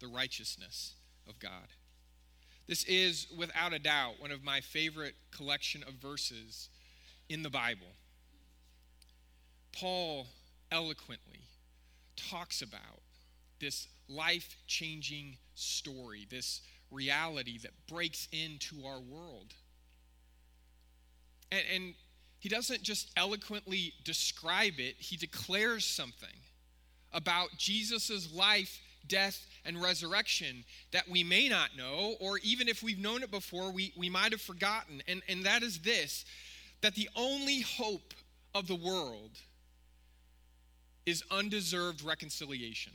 the 0.00 0.06
righteousness 0.06 0.94
of 1.28 1.38
God. 1.38 1.68
This 2.66 2.84
is, 2.84 3.28
without 3.36 3.72
a 3.72 3.78
doubt, 3.78 4.14
one 4.18 4.30
of 4.30 4.44
my 4.44 4.60
favorite 4.60 5.14
collection 5.30 5.82
of 5.86 5.94
verses 5.94 6.68
in 7.28 7.42
the 7.42 7.50
Bible. 7.50 7.86
Paul 9.72 10.26
eloquently 10.70 11.40
talks 12.16 12.60
about 12.60 13.00
this 13.60 13.88
life 14.08 14.56
changing 14.66 15.36
story, 15.54 16.26
this 16.28 16.60
reality 16.90 17.58
that 17.58 17.72
breaks 17.88 18.28
into 18.32 18.86
our 18.86 19.00
world. 19.00 19.54
And, 21.50 21.62
and, 21.72 21.94
he 22.38 22.48
doesn't 22.48 22.82
just 22.82 23.10
eloquently 23.16 23.94
describe 24.04 24.74
it, 24.78 24.96
he 24.98 25.16
declares 25.16 25.84
something 25.84 26.28
about 27.12 27.48
Jesus' 27.56 28.32
life, 28.32 28.80
death, 29.08 29.44
and 29.64 29.82
resurrection 29.82 30.64
that 30.92 31.08
we 31.08 31.24
may 31.24 31.48
not 31.48 31.70
know, 31.76 32.14
or 32.20 32.38
even 32.44 32.68
if 32.68 32.82
we've 32.82 32.98
known 32.98 33.22
it 33.22 33.30
before, 33.30 33.72
we, 33.72 33.92
we 33.96 34.08
might 34.08 34.32
have 34.32 34.40
forgotten. 34.40 35.02
And, 35.08 35.22
and 35.28 35.44
that 35.44 35.62
is 35.62 35.80
this 35.80 36.24
that 36.82 36.94
the 36.94 37.08
only 37.16 37.62
hope 37.62 38.12
of 38.54 38.68
the 38.68 38.76
world 38.76 39.30
is 41.06 41.24
undeserved 41.30 42.02
reconciliation. 42.04 42.92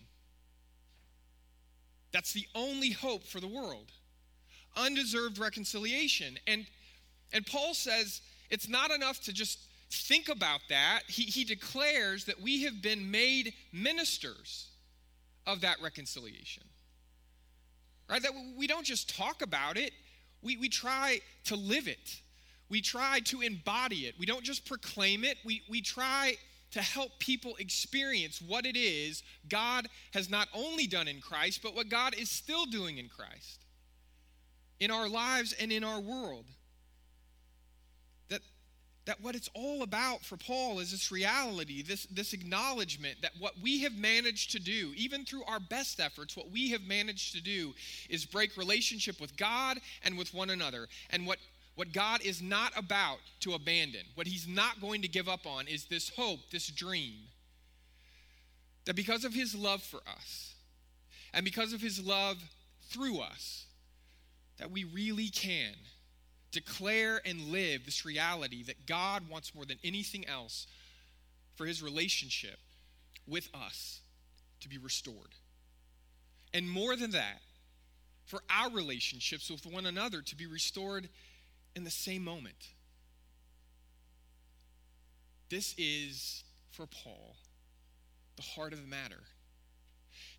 That's 2.14 2.32
the 2.32 2.46
only 2.54 2.92
hope 2.92 3.26
for 3.26 3.40
the 3.40 3.48
world. 3.48 3.92
Undeserved 4.78 5.40
reconciliation. 5.40 6.38
And, 6.46 6.68
and 7.34 7.46
Paul 7.46 7.74
says 7.74 8.22
it's 8.52 8.70
not 8.70 8.92
enough 8.92 9.22
to 9.22 9.34
just 9.34 9.60
think 9.90 10.30
about 10.30 10.60
that. 10.70 11.02
He, 11.08 11.24
he 11.24 11.44
declares 11.44 12.26
that 12.26 12.40
we 12.40 12.64
have 12.64 12.82
been 12.82 13.10
made 13.10 13.54
ministers 13.74 14.68
of 15.48 15.62
that 15.62 15.82
reconciliation. 15.82 16.64
Right? 18.10 18.22
That 18.22 18.34
we 18.58 18.68
don't 18.68 18.86
just 18.86 19.16
talk 19.16 19.42
about 19.42 19.78
it, 19.78 19.94
we, 20.44 20.58
we 20.58 20.70
try 20.70 21.22
to 21.46 21.56
live 21.56 21.88
it. 21.88 22.22
We 22.70 22.82
try 22.82 23.20
to 23.26 23.42
embody 23.42 24.08
it. 24.08 24.16
We 24.18 24.26
don't 24.26 24.44
just 24.44 24.66
proclaim 24.66 25.24
it, 25.24 25.38
we, 25.44 25.62
we 25.70 25.82
try 25.82 26.36
to 26.72 26.82
help 26.82 27.12
people 27.20 27.56
experience 27.58 28.42
what 28.42 28.66
it 28.66 28.78
is 28.78 29.24
God 29.50 29.88
has 30.14 30.30
not 30.30 30.48
only 30.54 30.88
done 30.88 31.08
in 31.08 31.20
Christ, 31.20 31.62
but 31.62 31.76
what 31.76 31.90
God 31.90 32.16
is 32.18 32.30
still 32.30 32.66
doing 32.66 32.98
in 32.98 33.10
Christ 33.10 33.66
in 34.80 34.90
our 34.90 35.08
lives 35.08 35.54
and 35.54 35.72
in 35.72 35.84
our 35.84 36.00
world. 36.00 36.46
That, 39.06 39.20
what 39.20 39.36
it's 39.36 39.50
all 39.56 39.82
about 39.82 40.24
for 40.24 40.38
Paul 40.38 40.80
is 40.80 40.92
this 40.92 41.12
reality, 41.12 41.82
this, 41.82 42.06
this 42.06 42.34
acknowledgement 42.34 43.22
that 43.24 43.32
what 43.40 43.54
we 43.60 43.82
have 43.82 43.98
managed 43.98 44.52
to 44.52 44.60
do, 44.60 44.94
even 44.96 45.26
through 45.26 45.44
our 45.46 45.60
best 45.60 46.00
efforts, 46.00 46.38
what 46.38 46.52
we 46.52 46.70
have 46.70 46.84
managed 46.84 47.34
to 47.34 47.42
do 47.42 47.74
is 48.10 48.26
break 48.26 48.58
relationship 48.58 49.20
with 49.20 49.36
God 49.38 49.80
and 50.04 50.20
with 50.20 50.34
one 50.36 50.52
another. 50.52 50.88
And 51.10 51.26
what 51.26 51.40
what 51.76 51.94
God 51.94 52.22
is 52.22 52.42
not 52.42 52.74
about 52.76 53.20
to 53.40 53.54
abandon, 53.54 54.02
what 54.16 54.28
He's 54.28 54.48
not 54.48 54.82
going 54.82 55.02
to 55.02 55.08
give 55.08 55.30
up 55.30 55.46
on, 55.46 55.68
is 55.68 55.86
this 55.86 56.10
hope, 56.10 56.40
this 56.52 56.68
dream. 56.68 57.14
That 58.86 58.96
because 58.96 59.24
of 59.26 59.34
His 59.34 59.56
love 59.56 59.82
for 59.82 60.02
us, 60.08 60.54
and 61.34 61.46
because 61.46 61.72
of 61.74 61.82
His 61.82 62.06
love 62.06 62.38
through 62.90 63.20
us, 63.20 63.66
that 64.58 64.70
we 64.70 64.84
really 64.84 65.30
can 65.30 65.74
declare 66.52 67.22
and 67.26 67.52
live 67.52 67.86
this 67.86 68.06
reality 68.06 68.64
that 68.64 68.86
God 68.86 69.30
wants 69.30 69.56
more 69.56 69.66
than 69.66 69.78
anything 69.84 70.28
else 70.28 70.68
for 71.56 71.66
His 71.66 71.82
relationship 71.82 72.60
with 73.28 73.50
us 73.54 74.02
to 74.62 74.70
be 74.70 74.78
restored. 74.78 75.36
And 76.54 76.70
more 76.70 76.96
than 76.96 77.12
that, 77.12 77.42
for 78.26 78.42
our 78.50 78.70
relationships 78.70 79.50
with 79.50 79.66
one 79.66 79.86
another 79.86 80.22
to 80.22 80.36
be 80.36 80.46
restored 80.46 81.10
in 81.76 81.84
the 81.84 81.92
same 81.92 82.24
moment. 82.24 82.68
This 85.50 85.76
is, 85.78 86.44
for 86.72 86.86
Paul, 86.86 87.36
the 88.38 88.42
heart 88.42 88.74
of 88.74 88.82
the 88.82 88.88
matter. 88.88 89.20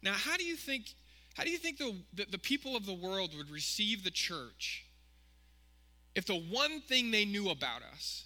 Now, 0.03 0.13
how 0.13 0.37
do 0.37 0.45
you 0.45 0.57
think, 0.57 0.95
how 1.35 1.45
do 1.45 1.51
you 1.51 1.59
think 1.59 1.79
the, 1.79 1.95
the, 2.15 2.27
the 2.33 2.39
people 2.39 2.77
of 2.77 2.87
the 2.87 2.95
world 2.95 3.37
would 3.37 3.51
receive 3.51 4.05
the 4.05 4.11
church 4.11 4.87
if 6.15 6.27
the 6.27 6.39
one 6.39 6.81
thing 6.81 7.11
they 7.11 7.25
knew 7.25 7.49
about 7.49 7.83
us 7.83 8.25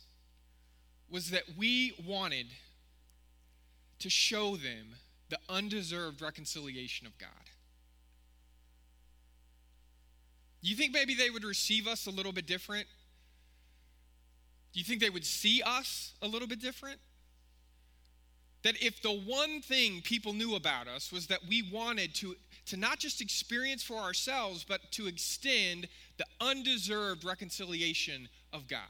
was 1.10 1.30
that 1.30 1.44
we 1.56 1.94
wanted 2.06 2.46
to 4.00 4.10
show 4.10 4.56
them 4.56 4.96
the 5.28 5.38
undeserved 5.48 6.20
reconciliation 6.20 7.06
of 7.06 7.16
God? 7.18 7.30
You 10.60 10.74
think 10.74 10.92
maybe 10.92 11.14
they 11.14 11.30
would 11.30 11.44
receive 11.44 11.86
us 11.86 12.06
a 12.06 12.10
little 12.10 12.32
bit 12.32 12.46
different? 12.46 12.86
Do 14.72 14.80
you 14.80 14.84
think 14.84 15.00
they 15.00 15.10
would 15.10 15.24
see 15.24 15.62
us 15.64 16.12
a 16.20 16.26
little 16.26 16.48
bit 16.48 16.60
different? 16.60 16.98
That 18.62 18.82
if 18.82 19.00
the 19.00 19.12
one 19.12 19.62
thing 19.62 20.02
people 20.02 20.32
knew 20.32 20.56
about 20.56 20.88
us 20.88 21.12
was 21.12 21.28
that 21.28 21.38
we 21.48 21.62
wanted 21.72 22.14
to, 22.16 22.34
to 22.66 22.76
not 22.76 22.98
just 22.98 23.20
experience 23.20 23.82
for 23.82 23.96
ourselves, 23.96 24.64
but 24.64 24.90
to 24.92 25.06
extend 25.06 25.88
the 26.18 26.26
undeserved 26.40 27.24
reconciliation 27.24 28.28
of 28.52 28.66
God. 28.68 28.80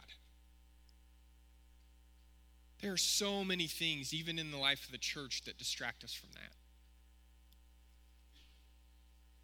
There 2.80 2.92
are 2.92 2.98
so 2.98 3.44
many 3.44 3.66
things, 3.66 4.12
even 4.12 4.38
in 4.38 4.50
the 4.50 4.58
life 4.58 4.84
of 4.84 4.92
the 4.92 4.98
church, 4.98 5.42
that 5.44 5.58
distract 5.58 6.04
us 6.04 6.12
from 6.12 6.30
that. 6.34 6.52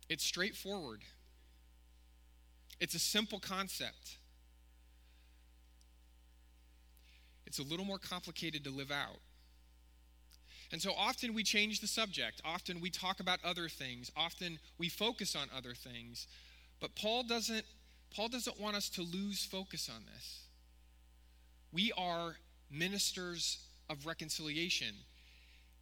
It's 0.09 0.25
straightforward. 0.25 1.03
It's 2.81 2.95
a 2.95 2.99
simple 2.99 3.39
concept. 3.39 4.19
It's 7.47 7.59
a 7.59 7.63
little 7.63 7.85
more 7.85 7.99
complicated 7.99 8.65
to 8.65 8.71
live 8.71 8.91
out. 8.91 9.21
And 10.73 10.81
so 10.81 10.93
often 10.97 11.35
we 11.35 11.43
change 11.43 11.81
the 11.81 11.87
subject. 11.87 12.41
Often 12.45 12.81
we 12.81 12.89
talk 12.89 13.21
about 13.21 13.39
other 13.45 13.69
things. 13.69 14.11
Often 14.17 14.59
we 14.79 14.89
focus 14.89 15.37
on 15.37 15.49
other 15.57 15.75
things. 15.75 16.27
But 16.81 16.97
Paul 16.97 17.25
doesn't 17.25 17.65
Paul 18.15 18.29
doesn't 18.29 18.61
want 18.61 18.77
us 18.77 18.91
to 18.91 19.03
lose 19.03 19.45
focus 19.45 19.91
on 19.95 20.03
this. 20.15 20.41
We 21.73 21.93
are 21.97 22.37
ministers 22.71 23.59
of 23.89 24.05
reconciliation. 24.05 24.95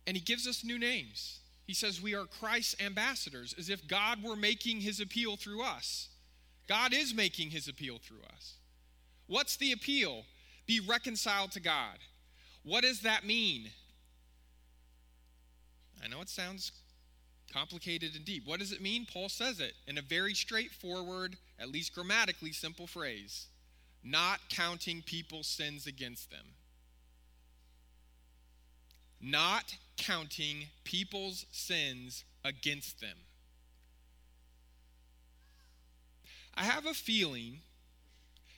And 0.07 0.17
he 0.17 0.23
gives 0.23 0.47
us 0.47 0.65
new 0.65 0.79
names. 0.79 1.41
He 1.67 1.75
says 1.75 2.01
we 2.01 2.15
are 2.15 2.27
Christ's 2.27 2.77
ambassadors, 2.81 3.55
as 3.59 3.69
if 3.69 3.87
God 3.89 4.23
were 4.23 4.37
making 4.37 4.81
his 4.81 5.01
appeal 5.01 5.37
through 5.37 5.63
us. 5.63 6.09
God 6.69 6.93
is 6.93 7.13
making 7.13 7.51
his 7.51 7.67
appeal 7.67 7.99
through 7.99 8.23
us. 8.33 8.55
What's 9.27 9.57
the 9.57 9.73
appeal? 9.73 10.25
Be 10.67 10.79
reconciled 10.79 11.53
to 11.53 11.61
God. 11.61 11.99
What 12.63 12.83
does 12.83 13.03
that 13.03 13.25
mean? 13.25 13.71
I 16.03 16.09
know 16.09 16.21
it 16.21 16.29
sounds 16.29 16.73
complicated 17.53 18.15
and 18.15 18.25
deep. 18.25 18.47
What 18.47 18.61
does 18.61 18.73
it 18.73 18.81
mean? 18.81 19.07
Paul 19.11 19.29
says 19.29 19.61
it 19.61 19.75
in 19.87 19.99
a 19.99 20.03
very 20.03 20.35
straightforward, 20.35 21.37
at 21.59 21.69
least 21.69 21.95
grammatically 21.95 22.53
simple 22.53 22.87
phrase 22.87 23.47
not 24.03 24.41
counting 24.49 25.03
people's 25.03 25.47
sins 25.47 25.87
against 25.87 26.31
them. 26.31 26.55
Not 29.21 29.77
counting 29.99 30.69
people's 30.85 31.45
sins 31.53 32.25
against 32.43 33.01
them. 33.01 33.17
I 36.55 36.65
have 36.65 36.87
a 36.87 36.95
feeling 36.95 37.59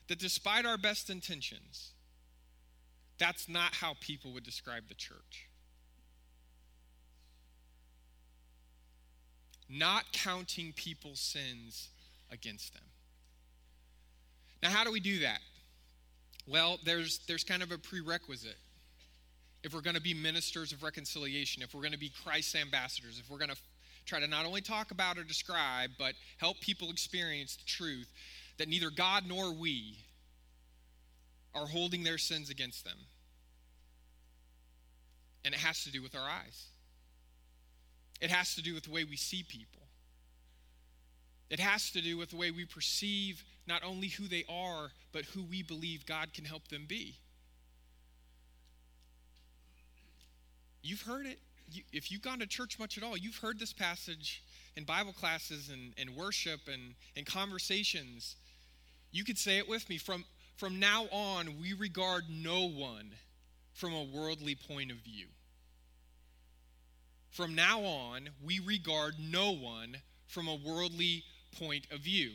that 0.08 0.18
despite 0.18 0.64
our 0.64 0.78
best 0.78 1.10
intentions, 1.10 1.90
that's 3.18 3.48
not 3.48 3.74
how 3.74 3.94
people 4.00 4.32
would 4.32 4.44
describe 4.44 4.88
the 4.88 4.94
church. 4.94 5.48
Not 9.72 10.04
counting 10.12 10.72
people's 10.74 11.20
sins 11.20 11.88
against 12.30 12.74
them. 12.74 12.82
Now, 14.62 14.70
how 14.70 14.84
do 14.84 14.92
we 14.92 15.00
do 15.00 15.20
that? 15.20 15.40
Well, 16.46 16.78
there's, 16.84 17.20
there's 17.26 17.44
kind 17.44 17.62
of 17.62 17.72
a 17.72 17.78
prerequisite. 17.78 18.56
If 19.64 19.74
we're 19.74 19.80
going 19.80 19.96
to 19.96 20.02
be 20.02 20.14
ministers 20.14 20.72
of 20.72 20.82
reconciliation, 20.82 21.62
if 21.62 21.74
we're 21.74 21.80
going 21.80 21.92
to 21.92 21.98
be 21.98 22.12
Christ's 22.24 22.56
ambassadors, 22.56 23.18
if 23.18 23.30
we're 23.30 23.38
going 23.38 23.50
to 23.50 23.56
try 24.04 24.20
to 24.20 24.26
not 24.26 24.44
only 24.44 24.60
talk 24.60 24.90
about 24.90 25.18
or 25.18 25.24
describe, 25.24 25.90
but 25.98 26.14
help 26.38 26.60
people 26.60 26.90
experience 26.90 27.56
the 27.56 27.64
truth 27.64 28.10
that 28.58 28.68
neither 28.68 28.90
God 28.90 29.24
nor 29.26 29.52
we 29.52 29.98
are 31.54 31.66
holding 31.66 32.02
their 32.02 32.18
sins 32.18 32.50
against 32.50 32.84
them. 32.84 32.96
And 35.44 35.54
it 35.54 35.60
has 35.60 35.84
to 35.84 35.92
do 35.92 36.02
with 36.02 36.14
our 36.14 36.28
eyes. 36.28 36.66
It 38.22 38.30
has 38.30 38.54
to 38.54 38.62
do 38.62 38.72
with 38.72 38.84
the 38.84 38.92
way 38.92 39.02
we 39.02 39.16
see 39.16 39.42
people. 39.42 39.82
It 41.50 41.58
has 41.58 41.90
to 41.90 42.00
do 42.00 42.16
with 42.16 42.30
the 42.30 42.36
way 42.36 42.52
we 42.52 42.64
perceive 42.64 43.44
not 43.66 43.82
only 43.82 44.08
who 44.08 44.28
they 44.28 44.44
are, 44.48 44.92
but 45.12 45.24
who 45.24 45.42
we 45.42 45.64
believe 45.64 46.06
God 46.06 46.32
can 46.32 46.44
help 46.44 46.68
them 46.68 46.86
be. 46.88 47.16
You've 50.82 51.02
heard 51.02 51.26
it. 51.26 51.40
If 51.92 52.12
you've 52.12 52.22
gone 52.22 52.38
to 52.38 52.46
church 52.46 52.78
much 52.78 52.96
at 52.96 53.02
all, 53.02 53.16
you've 53.16 53.38
heard 53.38 53.58
this 53.58 53.72
passage 53.72 54.42
in 54.76 54.84
Bible 54.84 55.12
classes 55.12 55.68
and, 55.68 55.92
and 55.98 56.16
worship 56.16 56.60
and, 56.72 56.94
and 57.16 57.26
conversations. 57.26 58.36
You 59.10 59.24
could 59.24 59.38
say 59.38 59.58
it 59.58 59.68
with 59.68 59.88
me. 59.88 59.98
From, 59.98 60.24
from 60.56 60.78
now 60.78 61.06
on, 61.10 61.60
we 61.60 61.72
regard 61.72 62.24
no 62.30 62.68
one 62.68 63.10
from 63.74 63.92
a 63.92 64.04
worldly 64.04 64.54
point 64.54 64.92
of 64.92 64.98
view. 64.98 65.26
From 67.32 67.54
now 67.54 67.80
on, 67.80 68.28
we 68.44 68.58
regard 68.60 69.14
no 69.18 69.52
one 69.52 69.96
from 70.26 70.48
a 70.48 70.54
worldly 70.54 71.24
point 71.58 71.86
of 71.90 72.00
view. 72.00 72.32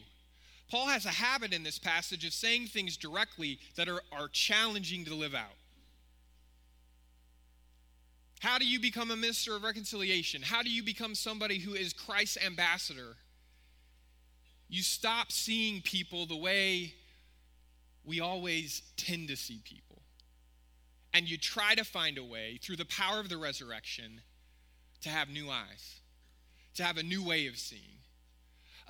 Paul 0.72 0.88
has 0.88 1.06
a 1.06 1.10
habit 1.10 1.54
in 1.54 1.64
this 1.64 1.80
passage 1.80 2.26
of 2.26 2.34
saying 2.34 2.68
things 2.68 2.98
directly 2.98 3.60
that 3.76 3.88
are, 3.88 4.02
are 4.12 4.28
challenging 4.28 5.06
to 5.06 5.14
live 5.14 5.36
out. 5.36 5.56
How 8.40 8.58
do 8.58 8.68
you 8.68 8.80
become 8.80 9.12
a 9.12 9.16
minister 9.16 9.56
of 9.56 9.64
reconciliation? 9.64 10.42
How 10.42 10.62
do 10.62 10.70
you 10.70 10.84
become 10.84 11.16
somebody 11.16 11.60
who 11.60 11.74
is 11.74 11.94
Christ's 11.94 12.38
ambassador? 12.44 13.16
You 14.68 14.82
stop 14.82 15.32
seeing 15.32 15.82
people 15.82 16.26
the 16.26 16.36
way 16.36 16.94
we 18.04 18.20
always 18.20 18.82
tend 18.96 19.28
to 19.30 19.36
see 19.36 19.62
people. 19.64 20.02
And 21.14 21.30
you 21.30 21.38
try 21.38 21.76
to 21.76 21.84
find 21.84 22.18
a 22.18 22.24
way, 22.24 22.60
through 22.62 22.76
the 22.76 22.86
power 22.86 23.20
of 23.20 23.30
the 23.30 23.38
resurrection, 23.38 24.22
to 25.08 25.14
have 25.14 25.30
new 25.30 25.50
eyes, 25.50 26.02
to 26.76 26.84
have 26.84 26.98
a 26.98 27.04
new 27.04 27.24
way 27.24 27.48
of 27.48 27.58
seeing, 27.58 28.02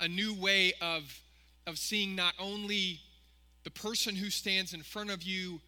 a 0.00 0.08
new 0.08 0.34
way 0.34 0.72
of, 0.80 1.20
of 1.66 1.78
seeing 1.78 2.16
not 2.16 2.34
only 2.40 3.00
the 3.62 3.70
person 3.70 4.16
who 4.16 4.28
stands 4.28 4.74
in 4.74 4.82
front 4.82 5.10
of 5.10 5.22
you, 5.22 5.60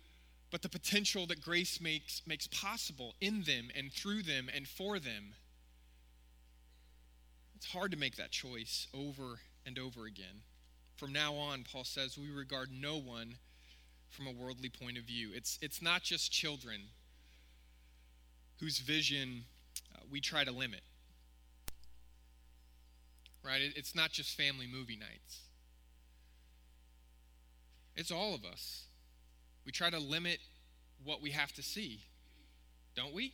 but 0.51 0.63
the 0.63 0.69
potential 0.69 1.27
that 1.27 1.41
grace 1.41 1.81
makes, 1.81 2.23
makes 2.27 2.49
possible 2.49 3.15
in 3.21 3.43
them 3.43 3.71
and 3.77 3.93
through 3.93 4.23
them 4.23 4.51
and 4.53 4.67
for 4.67 4.99
them. 4.99 5.35
It's 7.55 7.71
hard 7.71 7.93
to 7.93 7.97
make 7.97 8.17
that 8.17 8.33
choice 8.33 8.89
over 8.93 9.39
and 9.65 9.79
over 9.79 10.07
again. 10.07 10.43
From 10.97 11.13
now 11.13 11.35
on, 11.35 11.65
Paul 11.71 11.85
says, 11.85 12.19
we 12.19 12.29
regard 12.29 12.71
no 12.73 12.99
one 12.99 13.37
from 14.09 14.27
a 14.27 14.33
worldly 14.33 14.69
point 14.69 14.99
of 14.99 15.05
view. 15.05 15.31
It's, 15.33 15.59
it's 15.63 15.81
not 15.81 16.03
just 16.03 16.33
children 16.33 16.81
whose 18.59 18.79
vision 18.79 19.45
we 20.11 20.21
try 20.21 20.45
to 20.45 20.53
limit. 20.53 20.81
Right? 23.45 23.61
It's 23.75 23.95
not 23.95 24.11
just 24.11 24.37
family 24.37 24.67
movie 24.71 24.97
nights. 24.97 25.41
It's 27.97 28.11
all 28.11 28.35
of 28.35 28.45
us. 28.45 28.85
We 29.65 29.73
try 29.73 29.91
to 29.91 29.99
limit 29.99 30.39
what 31.05 31.23
we 31.23 31.31
have 31.31 31.53
to 31.53 31.63
see, 31.63 32.01
don't 32.95 33.15
we? 33.15 33.33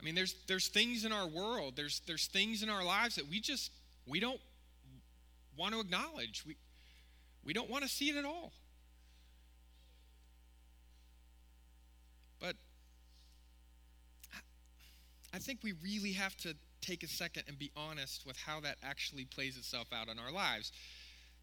I 0.00 0.04
mean, 0.04 0.14
there's 0.14 0.34
there's 0.46 0.68
things 0.68 1.04
in 1.04 1.12
our 1.12 1.26
world, 1.26 1.74
there's 1.76 2.00
there's 2.06 2.26
things 2.26 2.62
in 2.62 2.68
our 2.68 2.84
lives 2.84 3.16
that 3.16 3.28
we 3.28 3.40
just 3.40 3.70
we 4.06 4.20
don't 4.20 4.40
want 5.56 5.74
to 5.74 5.80
acknowledge. 5.80 6.44
We 6.46 6.56
we 7.44 7.52
don't 7.52 7.70
want 7.70 7.84
to 7.84 7.90
see 7.90 8.10
it 8.10 8.16
at 8.16 8.24
all. 8.24 8.52
I 15.34 15.38
think 15.38 15.58
we 15.64 15.72
really 15.82 16.12
have 16.12 16.36
to 16.38 16.54
take 16.80 17.02
a 17.02 17.08
second 17.08 17.42
and 17.48 17.58
be 17.58 17.72
honest 17.76 18.24
with 18.24 18.36
how 18.36 18.60
that 18.60 18.76
actually 18.84 19.24
plays 19.24 19.56
itself 19.56 19.88
out 19.92 20.08
in 20.08 20.20
our 20.20 20.30
lives. 20.30 20.70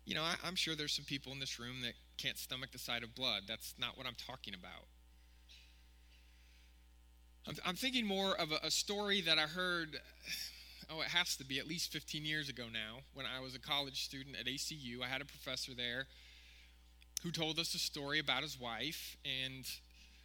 You 0.05 0.15
know, 0.15 0.23
I, 0.23 0.35
am 0.47 0.55
sure 0.55 0.75
there's 0.75 0.93
some 0.93 1.03
people 1.03 1.33
in 1.33 1.39
this 1.39 1.59
room 1.59 1.81
that 1.81 1.93
can't 2.17 2.37
stomach 2.37 2.71
the 2.71 2.79
sight 2.79 3.03
of 3.03 3.13
blood. 3.13 3.43
That's 3.49 3.75
not 3.77 3.97
what 3.97 4.07
I'm 4.07 4.15
talking 4.15 4.53
about. 4.53 4.87
I'm, 7.45 7.55
I'm 7.65 7.75
thinking 7.75 8.05
more 8.05 8.33
of 8.39 8.53
a, 8.53 8.65
a 8.67 8.71
story 8.71 9.19
that 9.21 9.37
I 9.37 9.41
heard, 9.41 9.99
oh, 10.89 11.01
it 11.01 11.07
has 11.07 11.35
to 11.35 11.43
be 11.43 11.59
at 11.59 11.67
least 11.67 11.91
15 11.91 12.23
years 12.23 12.47
ago 12.47 12.67
now, 12.71 12.99
when 13.13 13.25
I 13.25 13.41
was 13.41 13.55
a 13.55 13.59
college 13.59 14.05
student 14.05 14.37
at 14.39 14.45
ACU. 14.45 15.03
I 15.03 15.07
had 15.07 15.21
a 15.21 15.25
professor 15.25 15.73
there 15.75 16.07
who 17.23 17.31
told 17.31 17.59
us 17.59 17.75
a 17.75 17.79
story 17.79 18.19
about 18.19 18.41
his 18.41 18.57
wife, 18.57 19.17
and 19.25 19.65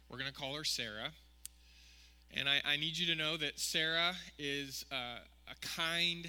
we're 0.09 0.17
going 0.17 0.31
to 0.31 0.39
call 0.39 0.55
her 0.55 0.63
Sarah. 0.63 1.11
And 2.35 2.47
I, 2.49 2.61
I, 2.65 2.77
need 2.77 2.97
you 2.97 3.07
to 3.07 3.15
know 3.15 3.37
that 3.37 3.59
Sarah 3.59 4.13
is 4.37 4.85
a, 4.91 4.95
a 5.49 5.55
kind, 5.61 6.27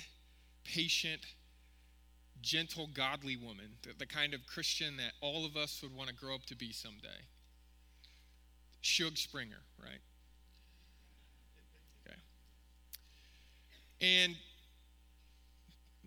patient, 0.65 1.23
gentle, 2.41 2.89
godly 2.93 3.37
woman, 3.37 3.71
the, 3.83 3.91
the, 3.99 4.07
kind 4.07 4.33
of 4.33 4.47
Christian 4.47 4.97
that 4.99 5.13
all 5.21 5.45
of 5.45 5.57
us 5.57 5.81
would 5.83 5.95
want 5.95 6.09
to 6.09 6.15
grow 6.15 6.35
up 6.35 6.47
to 6.47 6.57
be 6.57 6.73
someday. 6.73 7.27
Shug 8.81 9.17
Springer, 9.17 9.63
right? 9.83 10.01
Okay. 12.07 12.17
And 14.01 14.37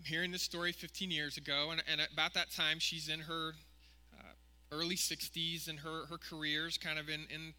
hearing 0.05 0.31
this 0.31 0.41
story 0.41 0.71
15 0.71 1.11
years 1.11 1.37
ago, 1.37 1.69
and, 1.71 1.83
and 1.91 2.01
about 2.13 2.33
that 2.33 2.51
time, 2.51 2.79
she's 2.79 3.09
in 3.09 3.19
her 3.19 3.53
uh, 4.17 4.33
early 4.71 4.95
60s, 4.95 5.67
and 5.67 5.79
her, 5.79 6.05
her 6.09 6.17
career's 6.17 6.77
kind 6.77 6.97
of 6.97 7.09
in, 7.09 7.27
in 7.29 7.53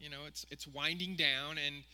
you 0.00 0.10
know, 0.10 0.20
it's 0.26 0.46
it's 0.50 0.66
winding 0.66 1.16
down 1.16 1.58
and 1.58 1.84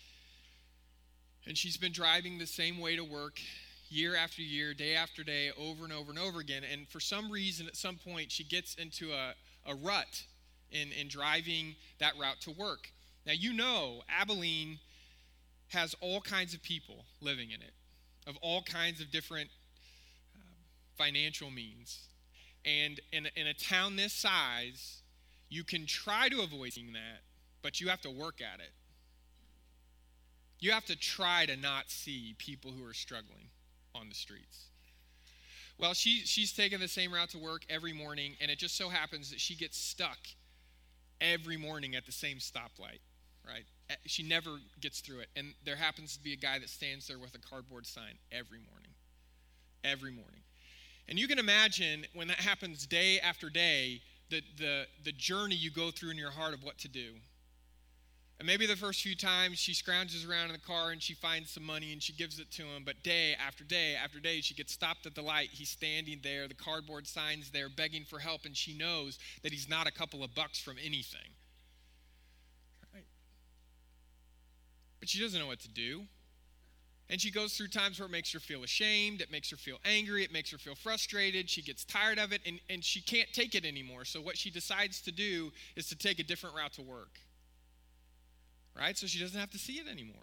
and 1.47 1.59
she's 1.59 1.77
been 1.77 1.93
driving 1.93 2.39
the 2.39 2.47
same 2.47 2.79
way 2.79 2.97
to 2.97 3.05
work 3.05 3.41
year 3.89 4.17
after 4.17 4.43
year, 4.43 4.75
day 4.75 4.95
after 4.95 5.23
day, 5.23 5.51
over 5.59 5.85
and 5.85 5.93
over 5.93 6.11
and 6.11 6.19
over 6.19 6.41
again. 6.41 6.63
And 6.71 6.89
for 6.89 7.01
some 7.01 7.31
reason, 7.31 7.67
at 7.67 7.77
some 7.77 7.97
point, 7.97 8.33
she 8.33 8.45
gets 8.45 8.75
into 8.75 9.11
a, 9.13 9.35
a 9.67 9.75
rut 9.75 10.23
in, 10.71 10.91
in 10.93 11.09
driving 11.09 11.77
that 11.99 12.15
route 12.19 12.41
to 12.43 12.51
work. 12.51 12.91
Now, 13.27 13.33
you 13.33 13.53
know, 13.53 14.03
Abilene 14.09 14.79
has 15.69 15.95
all 16.01 16.21
kinds 16.21 16.55
of 16.55 16.63
people 16.63 17.05
living 17.21 17.51
in 17.51 17.61
it, 17.61 17.73
of 18.27 18.37
all 18.41 18.63
kinds 18.63 19.01
of 19.01 19.11
different 19.11 19.51
uh, 20.35 20.41
financial 20.97 21.51
means. 21.51 22.09
And 22.65 23.01
in, 23.13 23.29
in 23.37 23.47
a 23.47 23.55
town 23.55 23.97
this 23.97 24.13
size, 24.13 25.03
you 25.49 25.65
can 25.65 25.87
try 25.87 26.29
to 26.29 26.41
avoid 26.41 26.73
seeing 26.73 26.93
that, 26.93 27.21
but 27.63 27.81
you 27.81 27.89
have 27.89 28.01
to 28.03 28.11
work 28.11 28.41
at 28.41 28.61
it. 28.61 28.73
You 30.59 30.73
have 30.73 30.85
to 30.87 30.97
try 30.97 31.47
to 31.47 31.57
not 31.57 31.91
see 31.91 32.35
people 32.39 32.71
who 32.71 32.87
are 32.87 32.95
struggling 32.95 33.49
on 33.95 34.09
the 34.09 34.15
streets. 34.15 34.67
Well, 35.79 35.95
she, 35.95 36.21
she's 36.21 36.53
taking 36.53 36.79
the 36.79 36.89
same 36.89 37.13
route 37.13 37.31
to 37.31 37.39
work 37.39 37.65
every 37.69 37.93
morning, 37.93 38.37
and 38.41 38.51
it 38.51 38.59
just 38.59 38.77
so 38.77 38.89
happens 38.89 39.31
that 39.31 39.41
she 39.41 39.57
gets 39.57 39.77
stuck 39.77 40.19
every 41.21 41.57
morning 41.57 41.97
at 41.97 42.07
the 42.07 42.13
same 42.13 42.39
stoplight, 42.39 43.01
right? 43.47 43.65
Eh, 43.91 43.95
she 44.07 44.23
never 44.23 44.59
gets 44.81 45.01
through 45.01 45.21
it. 45.21 45.29
And 45.35 45.55
there 45.65 45.77
happens 45.77 46.17
to 46.17 46.23
be 46.23 46.33
a 46.33 46.37
guy 46.37 46.59
that 46.59 46.69
stands 46.69 47.09
there 47.09 47.19
with 47.19 47.35
a 47.35 47.39
cardboard 47.39 47.87
sign 47.87 48.19
every 48.31 48.59
morning. 48.59 48.91
Every 49.83 50.13
morning. 50.13 50.43
And 51.09 51.19
you 51.19 51.27
can 51.27 51.39
imagine 51.39 52.07
when 52.15 52.29
that 52.29 52.39
happens 52.39 52.87
day 52.87 53.19
after 53.19 53.51
day, 53.51 54.01
the, 54.31 54.43
the, 54.57 54.87
the 55.05 55.13
journey 55.13 55.57
you 55.57 55.71
go 55.71 55.91
through 55.91 56.11
in 56.11 56.17
your 56.17 56.31
heart 56.31 56.55
of 56.55 56.63
what 56.63 56.79
to 56.79 56.89
do. 56.89 57.15
And 58.43 58.49
maybe 58.49 58.67
the 58.67 58.75
first 58.75 59.03
few 59.03 59.15
times 59.15 59.61
she 59.61 59.71
scrounges 59.71 60.29
around 60.29 60.47
in 60.47 60.53
the 60.55 60.59
car 60.59 60.91
and 60.91 61.01
she 61.01 61.15
finds 61.15 61.53
some 61.53 61.63
money 61.63 61.93
and 61.93 62.03
she 62.03 62.13
gives 62.13 62.41
it 62.41 62.51
to 62.51 62.63
him. 62.63 62.83
But 62.85 63.01
day 63.05 63.37
after 63.37 63.63
day 63.63 63.95
after 63.95 64.19
day, 64.19 64.41
she 64.41 64.53
gets 64.53 64.73
stopped 64.73 65.07
at 65.07 65.15
the 65.15 65.23
light. 65.23 65.51
He's 65.53 65.69
standing 65.69 66.19
there, 66.25 66.49
the 66.49 66.55
cardboard 66.55 67.07
sign's 67.07 67.51
there, 67.53 67.69
begging 67.69 68.05
for 68.05 68.19
help, 68.19 68.45
and 68.45 68.57
she 68.57 68.77
knows 68.77 69.21
that 69.45 69.53
he's 69.53 69.69
not 69.69 69.87
a 69.87 69.93
couple 69.93 70.25
of 70.25 70.35
bucks 70.35 70.59
from 70.59 70.75
anything. 70.85 71.21
Right? 72.93 73.05
But 74.99 75.09
she 75.09 75.21
doesn't 75.21 75.39
know 75.39 75.47
what 75.47 75.61
to 75.61 75.69
do. 75.69 76.03
And 77.09 77.21
she 77.21 77.31
goes 77.31 77.57
through 77.57 77.69
times 77.69 78.01
where 78.01 78.07
it 78.07 78.13
makes 78.13 78.33
her 78.33 78.41
feel 78.41 78.65
ashamed, 78.65 79.21
it 79.21 79.31
makes 79.31 79.51
her 79.53 79.57
feel 79.57 79.79
angry, 79.85 80.25
it 80.25 80.33
makes 80.33 80.51
her 80.51 80.59
feel 80.59 80.75
frustrated. 80.75 81.49
She 81.49 81.63
gets 81.63 81.85
tired 81.85 82.19
of 82.19 82.33
it, 82.33 82.41
and, 82.45 82.59
and 82.69 82.83
she 82.83 83.03
can't 83.03 83.33
take 83.33 83.55
it 83.55 83.65
anymore. 83.65 84.05
So, 84.05 84.21
what 84.21 84.37
she 84.37 84.51
decides 84.51 85.01
to 85.03 85.13
do 85.13 85.53
is 85.77 85.89
to 85.91 85.97
take 85.97 86.19
a 86.19 86.25
different 86.25 86.57
route 86.57 86.73
to 86.73 86.83
work 86.83 87.21
right? 88.79 88.97
So 88.97 89.07
she 89.07 89.19
doesn't 89.21 89.39
have 89.39 89.51
to 89.51 89.59
see 89.59 89.75
it 89.75 89.89
anymore. 89.89 90.17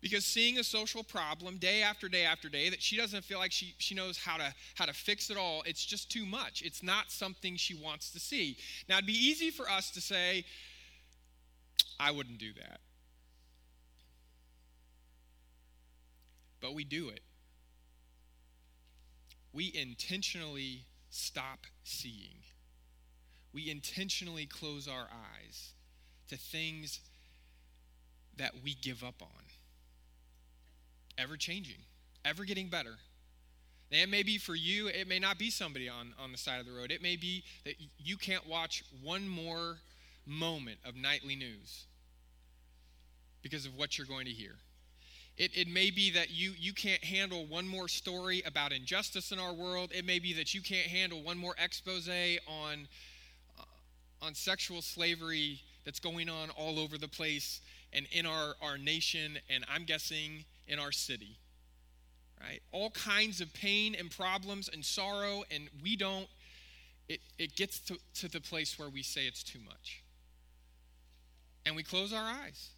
because 0.00 0.24
seeing 0.24 0.58
a 0.58 0.64
social 0.64 1.02
problem 1.02 1.56
day 1.56 1.82
after 1.82 2.08
day 2.08 2.24
after 2.24 2.48
day 2.48 2.68
that 2.70 2.80
she 2.82 2.96
doesn't 2.96 3.24
feel 3.24 3.38
like 3.38 3.50
she, 3.50 3.74
she 3.78 3.94
knows 3.94 4.18
how 4.18 4.36
to 4.36 4.54
how 4.74 4.84
to 4.84 4.92
fix 4.92 5.30
it 5.30 5.36
all 5.36 5.62
it's 5.66 5.84
just 5.84 6.10
too 6.10 6.24
much. 6.26 6.62
It's 6.62 6.82
not 6.82 7.10
something 7.10 7.56
she 7.56 7.74
wants 7.74 8.10
to 8.12 8.20
see. 8.20 8.56
Now 8.88 8.96
it'd 8.96 9.06
be 9.06 9.12
easy 9.12 9.50
for 9.50 9.68
us 9.68 9.90
to 9.92 10.00
say 10.00 10.44
i 11.98 12.10
wouldn't 12.10 12.38
do 12.38 12.52
that. 12.54 12.80
But 16.60 16.74
we 16.74 16.84
do 16.84 17.08
it. 17.08 17.20
We 19.52 19.72
intentionally 19.74 20.84
stop 21.10 21.60
seeing. 21.84 22.40
We 23.52 23.70
intentionally 23.70 24.46
close 24.46 24.86
our 24.86 25.08
eyes 25.10 25.72
to 26.28 26.36
things 26.36 27.00
that 28.36 28.52
we 28.62 28.74
give 28.74 29.02
up 29.02 29.20
on 29.20 29.28
ever 31.18 31.36
changing, 31.36 31.78
ever 32.24 32.44
getting 32.44 32.68
better. 32.68 32.94
And 33.90 34.00
it 34.00 34.08
may 34.08 34.22
be 34.22 34.38
for 34.38 34.54
you, 34.54 34.88
it 34.88 35.08
may 35.08 35.18
not 35.18 35.38
be 35.38 35.50
somebody 35.50 35.88
on, 35.88 36.12
on 36.18 36.32
the 36.32 36.38
side 36.38 36.60
of 36.60 36.66
the 36.66 36.72
road. 36.72 36.90
It 36.90 37.02
may 37.02 37.16
be 37.16 37.44
that 37.64 37.74
you 37.98 38.16
can't 38.16 38.46
watch 38.46 38.82
one 39.02 39.28
more 39.28 39.78
moment 40.26 40.78
of 40.84 40.96
nightly 40.96 41.36
news 41.36 41.84
because 43.42 43.64
of 43.64 43.76
what 43.76 43.96
you're 43.96 44.06
going 44.06 44.26
to 44.26 44.32
hear. 44.32 44.56
It, 45.36 45.56
it 45.56 45.68
may 45.68 45.90
be 45.90 46.10
that 46.12 46.30
you, 46.30 46.52
you 46.58 46.72
can't 46.72 47.04
handle 47.04 47.44
one 47.44 47.68
more 47.68 47.88
story 47.88 48.42
about 48.46 48.72
injustice 48.72 49.32
in 49.32 49.38
our 49.38 49.52
world. 49.52 49.90
It 49.94 50.04
may 50.04 50.18
be 50.18 50.32
that 50.32 50.54
you 50.54 50.62
can't 50.62 50.86
handle 50.86 51.22
one 51.22 51.38
more 51.38 51.54
expose 51.62 52.08
on, 52.08 52.88
uh, 53.58 53.62
on 54.22 54.34
sexual 54.34 54.82
slavery 54.82 55.60
that's 55.84 56.00
going 56.00 56.28
on 56.28 56.50
all 56.50 56.80
over 56.80 56.98
the 56.98 57.06
place 57.06 57.60
and 57.96 58.06
in 58.12 58.26
our, 58.26 58.54
our 58.60 58.78
nation, 58.78 59.38
and 59.48 59.64
I'm 59.72 59.84
guessing 59.84 60.44
in 60.68 60.78
our 60.78 60.92
city. 60.92 61.38
Right? 62.40 62.60
All 62.70 62.90
kinds 62.90 63.40
of 63.40 63.52
pain 63.54 63.96
and 63.98 64.10
problems 64.10 64.68
and 64.72 64.84
sorrow, 64.84 65.42
and 65.50 65.68
we 65.82 65.96
don't, 65.96 66.28
it, 67.08 67.20
it 67.38 67.56
gets 67.56 67.80
to, 67.80 67.96
to 68.16 68.28
the 68.28 68.40
place 68.40 68.78
where 68.78 68.90
we 68.90 69.02
say 69.02 69.22
it's 69.22 69.42
too 69.42 69.58
much. 69.66 70.02
And 71.64 71.74
we 71.74 71.82
close 71.82 72.12
our 72.12 72.22
eyes. 72.22 72.68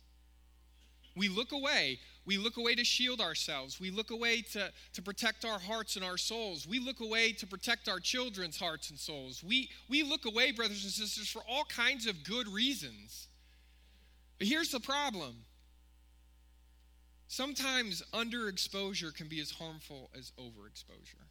We 1.17 1.29
look 1.29 1.51
away. 1.51 1.99
We 2.25 2.39
look 2.39 2.57
away 2.57 2.77
to 2.77 2.85
shield 2.85 3.21
ourselves. 3.21 3.81
We 3.81 3.91
look 3.91 4.13
away 4.13 4.43
to, 4.53 4.71
to 4.93 5.03
protect 5.03 5.45
our 5.45 5.59
hearts 5.59 5.97
and 5.97 6.05
our 6.05 6.17
souls. 6.17 6.67
We 6.69 6.79
look 6.79 7.01
away 7.01 7.33
to 7.33 7.47
protect 7.47 7.89
our 7.89 7.99
children's 7.99 8.59
hearts 8.59 8.91
and 8.91 8.99
souls. 8.99 9.43
We, 9.43 9.71
we 9.89 10.05
look 10.05 10.27
away, 10.27 10.53
brothers 10.53 10.85
and 10.85 10.93
sisters, 10.93 11.29
for 11.29 11.43
all 11.51 11.65
kinds 11.65 12.07
of 12.07 12.23
good 12.23 12.47
reasons. 12.47 13.27
But 14.39 14.47
here's 14.47 14.71
the 14.71 14.81
problem 14.81 15.45
sometimes 17.27 18.03
underexposure 18.13 19.15
can 19.15 19.29
be 19.29 19.41
as 19.41 19.51
harmful 19.51 20.11
as 20.17 20.33
overexposure. 20.39 21.27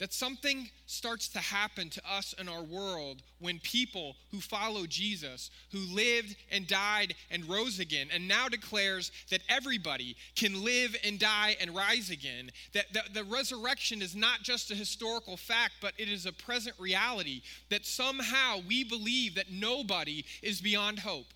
That 0.00 0.14
something 0.14 0.70
starts 0.86 1.28
to 1.28 1.38
happen 1.38 1.90
to 1.90 2.00
us 2.10 2.34
in 2.38 2.48
our 2.48 2.62
world 2.62 3.20
when 3.38 3.58
people 3.58 4.16
who 4.30 4.40
follow 4.40 4.86
Jesus, 4.86 5.50
who 5.72 5.78
lived 5.94 6.36
and 6.50 6.66
died 6.66 7.14
and 7.30 7.46
rose 7.46 7.78
again, 7.78 8.08
and 8.10 8.26
now 8.26 8.48
declares 8.48 9.12
that 9.28 9.42
everybody 9.50 10.16
can 10.34 10.64
live 10.64 10.96
and 11.04 11.18
die 11.18 11.54
and 11.60 11.76
rise 11.76 12.08
again, 12.08 12.50
that 12.72 12.86
the, 12.94 13.02
the 13.12 13.24
resurrection 13.24 14.00
is 14.00 14.16
not 14.16 14.40
just 14.42 14.70
a 14.70 14.74
historical 14.74 15.36
fact, 15.36 15.74
but 15.82 15.92
it 15.98 16.08
is 16.08 16.24
a 16.24 16.32
present 16.32 16.76
reality, 16.80 17.42
that 17.68 17.84
somehow 17.84 18.60
we 18.66 18.84
believe 18.84 19.34
that 19.34 19.52
nobody 19.52 20.24
is 20.42 20.62
beyond 20.62 21.00
hope. 21.00 21.26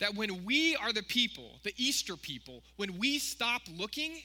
That 0.00 0.16
when 0.16 0.44
we 0.44 0.74
are 0.74 0.92
the 0.92 1.04
people, 1.04 1.60
the 1.62 1.74
Easter 1.76 2.16
people, 2.16 2.64
when 2.76 2.98
we 2.98 3.20
stop 3.20 3.62
looking, 3.76 4.20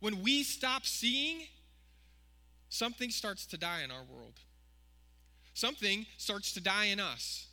when 0.00 0.22
we 0.22 0.42
stop 0.42 0.84
seeing, 0.84 1.42
something 2.68 3.10
starts 3.10 3.46
to 3.46 3.58
die 3.58 3.82
in 3.82 3.90
our 3.90 4.04
world. 4.04 4.40
Something 5.54 6.06
starts 6.18 6.52
to 6.52 6.60
die 6.60 6.86
in 6.86 7.00
us. 7.00 7.46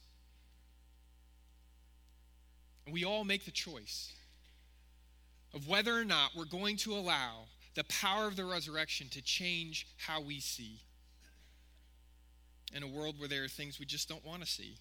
And 2.85 2.93
we 2.93 3.05
all 3.05 3.23
make 3.23 3.45
the 3.45 3.51
choice 3.51 4.11
of 5.53 5.67
whether 5.67 5.97
or 5.97 6.03
not 6.03 6.31
we're 6.35 6.45
going 6.45 6.77
to 6.77 6.93
allow 6.93 7.45
the 7.75 7.83
power 7.85 8.27
of 8.27 8.35
the 8.35 8.45
resurrection 8.45 9.07
to 9.09 9.21
change 9.21 9.87
how 9.97 10.21
we 10.21 10.39
see 10.39 10.81
in 12.73 12.83
a 12.83 12.87
world 12.87 13.19
where 13.19 13.29
there 13.29 13.43
are 13.43 13.47
things 13.47 13.79
we 13.79 13.85
just 13.85 14.09
don't 14.09 14.25
want 14.25 14.41
to 14.41 14.47
see. 14.47 14.77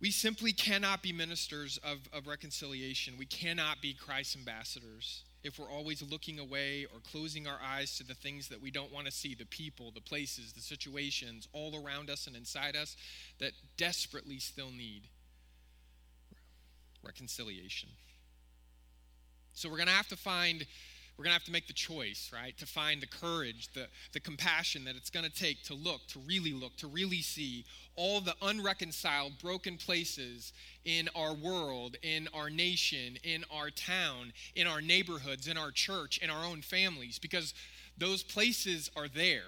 We 0.00 0.10
simply 0.10 0.52
cannot 0.52 1.02
be 1.02 1.12
ministers 1.12 1.78
of, 1.84 1.98
of 2.12 2.26
reconciliation. 2.26 3.14
We 3.18 3.26
cannot 3.26 3.82
be 3.82 3.92
Christ's 3.92 4.36
ambassadors 4.36 5.24
if 5.42 5.58
we're 5.58 5.70
always 5.70 6.02
looking 6.02 6.38
away 6.38 6.86
or 6.92 7.00
closing 7.00 7.46
our 7.46 7.58
eyes 7.62 7.96
to 7.98 8.04
the 8.04 8.14
things 8.14 8.48
that 8.48 8.60
we 8.60 8.70
don't 8.70 8.92
want 8.92 9.06
to 9.06 9.12
see 9.12 9.34
the 9.34 9.46
people, 9.46 9.90
the 9.90 10.00
places, 10.00 10.52
the 10.52 10.60
situations 10.60 11.48
all 11.52 11.82
around 11.84 12.10
us 12.10 12.26
and 12.26 12.36
inside 12.36 12.76
us 12.76 12.96
that 13.38 13.52
desperately 13.76 14.38
still 14.38 14.70
need 14.70 15.02
reconciliation. 17.02 17.88
So 19.52 19.68
we're 19.68 19.76
going 19.76 19.88
to 19.88 19.94
have 19.94 20.08
to 20.08 20.16
find 20.16 20.66
we're 21.16 21.24
going 21.24 21.32
to 21.32 21.38
have 21.38 21.44
to 21.44 21.52
make 21.52 21.66
the 21.66 21.74
choice, 21.74 22.30
right? 22.32 22.56
To 22.58 22.66
find 22.66 23.02
the 23.02 23.06
courage, 23.06 23.68
the, 23.74 23.88
the 24.12 24.20
compassion 24.20 24.84
that 24.84 24.96
it's 24.96 25.10
going 25.10 25.26
to 25.26 25.32
take 25.32 25.62
to 25.64 25.74
look, 25.74 26.06
to 26.08 26.18
really 26.20 26.52
look, 26.52 26.76
to 26.78 26.86
really 26.86 27.20
see 27.20 27.64
all 27.96 28.20
the 28.20 28.34
unreconciled, 28.40 29.32
broken 29.42 29.76
places 29.76 30.52
in 30.84 31.08
our 31.14 31.34
world, 31.34 31.96
in 32.02 32.28
our 32.32 32.48
nation, 32.48 33.18
in 33.22 33.44
our 33.52 33.70
town, 33.70 34.32
in 34.54 34.66
our 34.66 34.80
neighborhoods, 34.80 35.46
in 35.46 35.58
our 35.58 35.70
church, 35.70 36.18
in 36.18 36.30
our 36.30 36.44
own 36.44 36.62
families, 36.62 37.18
because 37.18 37.52
those 37.98 38.22
places 38.22 38.90
are 38.96 39.08
there. 39.08 39.44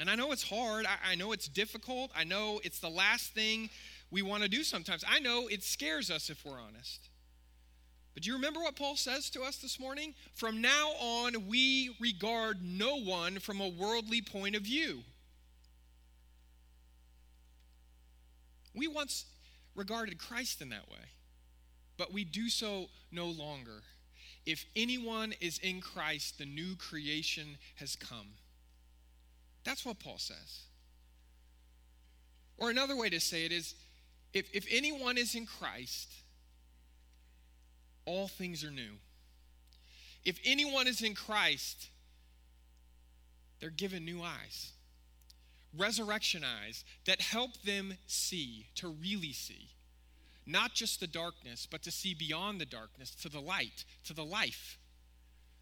And 0.00 0.08
I 0.08 0.14
know 0.14 0.32
it's 0.32 0.48
hard. 0.48 0.86
I, 0.86 1.12
I 1.12 1.14
know 1.14 1.32
it's 1.32 1.48
difficult. 1.48 2.10
I 2.16 2.24
know 2.24 2.60
it's 2.64 2.78
the 2.78 2.88
last 2.88 3.32
thing 3.32 3.70
we 4.10 4.22
want 4.22 4.42
to 4.42 4.48
do 4.48 4.62
sometimes. 4.62 5.04
I 5.08 5.18
know 5.18 5.48
it 5.48 5.62
scares 5.62 6.10
us 6.10 6.30
if 6.30 6.44
we're 6.44 6.58
honest. 6.58 7.08
But 8.18 8.24
do 8.24 8.30
you 8.30 8.34
remember 8.34 8.58
what 8.58 8.74
Paul 8.74 8.96
says 8.96 9.30
to 9.30 9.42
us 9.42 9.58
this 9.58 9.78
morning? 9.78 10.12
From 10.34 10.60
now 10.60 10.88
on, 10.98 11.46
we 11.46 11.94
regard 12.00 12.58
no 12.60 12.96
one 12.96 13.38
from 13.38 13.60
a 13.60 13.68
worldly 13.68 14.22
point 14.22 14.56
of 14.56 14.62
view. 14.62 15.04
We 18.74 18.88
once 18.88 19.24
regarded 19.76 20.18
Christ 20.18 20.60
in 20.60 20.70
that 20.70 20.90
way, 20.90 21.06
but 21.96 22.12
we 22.12 22.24
do 22.24 22.48
so 22.48 22.86
no 23.12 23.26
longer. 23.26 23.84
If 24.44 24.64
anyone 24.74 25.32
is 25.40 25.60
in 25.60 25.80
Christ, 25.80 26.38
the 26.38 26.44
new 26.44 26.74
creation 26.74 27.56
has 27.76 27.94
come. 27.94 28.30
That's 29.62 29.86
what 29.86 30.00
Paul 30.00 30.18
says. 30.18 30.62
Or 32.56 32.68
another 32.68 32.96
way 32.96 33.10
to 33.10 33.20
say 33.20 33.44
it 33.44 33.52
is 33.52 33.76
if, 34.34 34.52
if 34.52 34.66
anyone 34.72 35.16
is 35.16 35.36
in 35.36 35.46
Christ, 35.46 36.08
all 38.08 38.26
things 38.26 38.64
are 38.64 38.70
new. 38.70 38.94
If 40.24 40.40
anyone 40.44 40.86
is 40.86 41.02
in 41.02 41.14
Christ, 41.14 41.90
they're 43.60 43.70
given 43.70 44.04
new 44.04 44.22
eyes, 44.22 44.72
resurrection 45.76 46.42
eyes 46.42 46.84
that 47.04 47.20
help 47.20 47.60
them 47.62 47.98
see, 48.06 48.66
to 48.76 48.88
really 48.88 49.32
see. 49.32 49.68
Not 50.46 50.72
just 50.72 51.00
the 51.00 51.06
darkness, 51.06 51.68
but 51.70 51.82
to 51.82 51.90
see 51.90 52.14
beyond 52.14 52.58
the 52.58 52.66
darkness 52.66 53.14
to 53.16 53.28
the 53.28 53.40
light, 53.40 53.84
to 54.04 54.14
the 54.14 54.24
life 54.24 54.78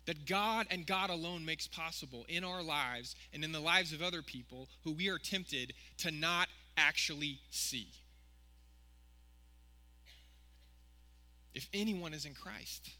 that 0.07 0.25
God 0.25 0.69
and 0.71 0.87
God 0.87 1.11
alone 1.11 1.45
makes 1.45 1.67
possible 1.67 2.25
in 2.29 2.45
our 2.45 2.63
lives 2.63 3.17
and 3.33 3.43
in 3.43 3.51
the 3.51 3.59
lives 3.59 3.93
of 3.93 4.03
other 4.03 4.23
people 4.23 4.69
who 4.85 4.93
we 4.93 5.09
are 5.09 5.19
tempted 5.19 5.73
to 5.99 6.13
not 6.13 6.47
actually 6.77 7.41
see. 7.51 7.89
If 11.57 11.71
anyone 11.73 12.13
is 12.13 12.27
in 12.27 12.35
Christ, 12.35 12.91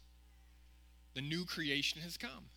the 1.13 1.21
new 1.21 1.45
creation 1.45 2.01
has 2.01 2.17
come. 2.17 2.49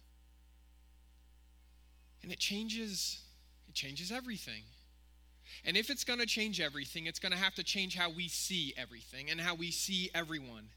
And 2.23 2.33
it 2.33 2.39
changes 2.39 3.21
it 3.69 3.75
changes 3.75 4.11
everything. 4.11 4.63
And 5.65 5.77
if 5.77 5.91
it's 5.91 6.03
going 6.03 6.19
to 6.19 6.27
change 6.27 6.59
everything, 6.59 7.05
it's 7.05 7.19
going 7.19 7.33
to 7.33 7.39
have 7.39 7.55
to 7.55 7.63
change 7.63 7.97
how 7.97 8.11
we 8.11 8.29
see 8.29 8.73
everything 8.79 9.31
and 9.31 9.39
how 9.41 9.55
we 9.55 9.71
see 9.71 10.11
everyone. 10.15 10.71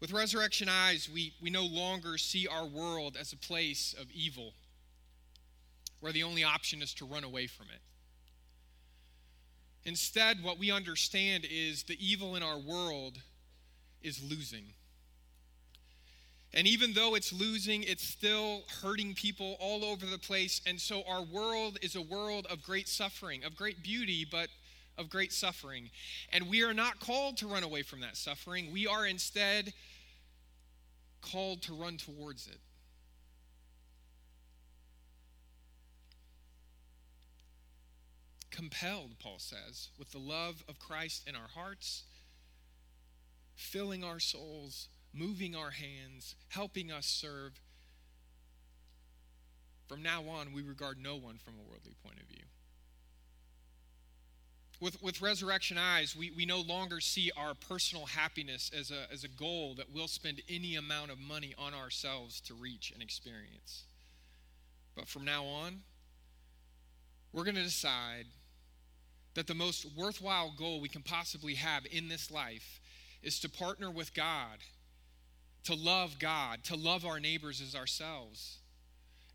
With 0.00 0.12
resurrection 0.12 0.68
eyes, 0.68 1.08
we, 1.08 1.32
we 1.40 1.48
no 1.48 1.64
longer 1.64 2.18
see 2.18 2.48
our 2.48 2.66
world 2.66 3.16
as 3.18 3.32
a 3.32 3.36
place 3.36 3.94
of 3.98 4.10
evil 4.10 4.52
where 6.00 6.12
the 6.12 6.24
only 6.24 6.42
option 6.42 6.82
is 6.82 6.92
to 6.94 7.06
run 7.06 7.24
away 7.24 7.46
from 7.46 7.66
it. 7.72 7.80
Instead, 9.88 10.42
what 10.42 10.58
we 10.58 10.72
understand 10.72 11.46
is 11.48 11.84
the 11.84 11.96
evil 12.04 12.34
in 12.34 12.42
our 12.42 12.58
world 12.58 13.20
is 14.04 14.22
losing. 14.22 14.74
And 16.52 16.68
even 16.68 16.92
though 16.92 17.16
it's 17.16 17.32
losing, 17.32 17.82
it's 17.82 18.06
still 18.06 18.62
hurting 18.80 19.14
people 19.14 19.56
all 19.58 19.84
over 19.84 20.06
the 20.06 20.18
place. 20.18 20.60
And 20.66 20.80
so 20.80 21.02
our 21.08 21.22
world 21.22 21.78
is 21.82 21.96
a 21.96 22.02
world 22.02 22.46
of 22.48 22.62
great 22.62 22.88
suffering, 22.88 23.42
of 23.44 23.56
great 23.56 23.82
beauty, 23.82 24.24
but 24.30 24.48
of 24.96 25.10
great 25.10 25.32
suffering. 25.32 25.90
And 26.32 26.48
we 26.48 26.62
are 26.62 26.72
not 26.72 27.00
called 27.00 27.38
to 27.38 27.48
run 27.48 27.64
away 27.64 27.82
from 27.82 28.00
that 28.00 28.16
suffering. 28.16 28.72
We 28.72 28.86
are 28.86 29.04
instead 29.04 29.72
called 31.20 31.62
to 31.62 31.74
run 31.74 31.96
towards 31.96 32.46
it. 32.46 32.60
Compelled, 38.52 39.18
Paul 39.18 39.38
says, 39.38 39.88
with 39.98 40.12
the 40.12 40.18
love 40.18 40.62
of 40.68 40.78
Christ 40.78 41.26
in 41.26 41.34
our 41.34 41.48
hearts, 41.52 42.04
filling 43.54 44.04
our 44.04 44.20
souls 44.20 44.88
moving 45.14 45.54
our 45.54 45.70
hands, 45.70 46.34
helping 46.48 46.90
us 46.90 47.06
serve. 47.06 47.60
From 49.86 50.02
now 50.02 50.24
on, 50.28 50.52
we 50.52 50.62
regard 50.62 50.98
no 50.98 51.16
one 51.16 51.38
from 51.38 51.54
a 51.54 51.70
worldly 51.70 51.94
point 52.02 52.18
of 52.20 52.26
view. 52.26 52.44
With, 54.80 55.00
with 55.02 55.22
resurrection 55.22 55.78
eyes, 55.78 56.16
we, 56.16 56.32
we 56.32 56.44
no 56.44 56.60
longer 56.60 57.00
see 57.00 57.30
our 57.36 57.54
personal 57.54 58.06
happiness 58.06 58.70
as 58.76 58.90
a, 58.90 59.10
as 59.12 59.22
a 59.22 59.28
goal 59.28 59.74
that 59.76 59.86
we'll 59.94 60.08
spend 60.08 60.42
any 60.48 60.74
amount 60.74 61.12
of 61.12 61.18
money 61.18 61.54
on 61.56 61.74
ourselves 61.74 62.40
to 62.42 62.54
reach 62.54 62.90
and 62.92 63.02
experience. 63.02 63.84
But 64.96 65.06
from 65.06 65.24
now 65.24 65.44
on, 65.44 65.82
we're 67.32 67.44
going 67.44 67.54
to 67.54 67.62
decide 67.62 68.26
that 69.34 69.46
the 69.46 69.54
most 69.54 69.86
worthwhile 69.96 70.52
goal 70.56 70.80
we 70.80 70.88
can 70.88 71.02
possibly 71.02 71.54
have 71.54 71.84
in 71.90 72.08
this 72.08 72.30
life 72.30 72.80
is 73.24 73.40
to 73.40 73.48
partner 73.48 73.90
with 73.90 74.14
God 74.14 74.58
to 75.64 75.74
love 75.74 76.18
God, 76.18 76.62
to 76.64 76.76
love 76.76 77.04
our 77.04 77.18
neighbors 77.18 77.60
as 77.60 77.74
ourselves, 77.74 78.58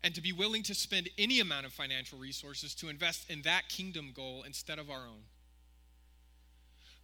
and 0.02 0.14
to 0.14 0.20
be 0.20 0.32
willing 0.32 0.62
to 0.64 0.74
spend 0.74 1.10
any 1.18 1.40
amount 1.40 1.66
of 1.66 1.72
financial 1.72 2.18
resources 2.18 2.74
to 2.76 2.88
invest 2.88 3.28
in 3.30 3.42
that 3.42 3.68
kingdom 3.68 4.12
goal 4.14 4.44
instead 4.46 4.78
of 4.78 4.90
our 4.90 5.06
own. 5.06 5.24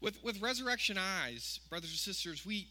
With, 0.00 0.22
with 0.22 0.40
resurrection 0.40 0.96
eyes, 0.98 1.60
brothers 1.68 1.90
and 1.90 1.98
sisters, 1.98 2.46
we, 2.46 2.68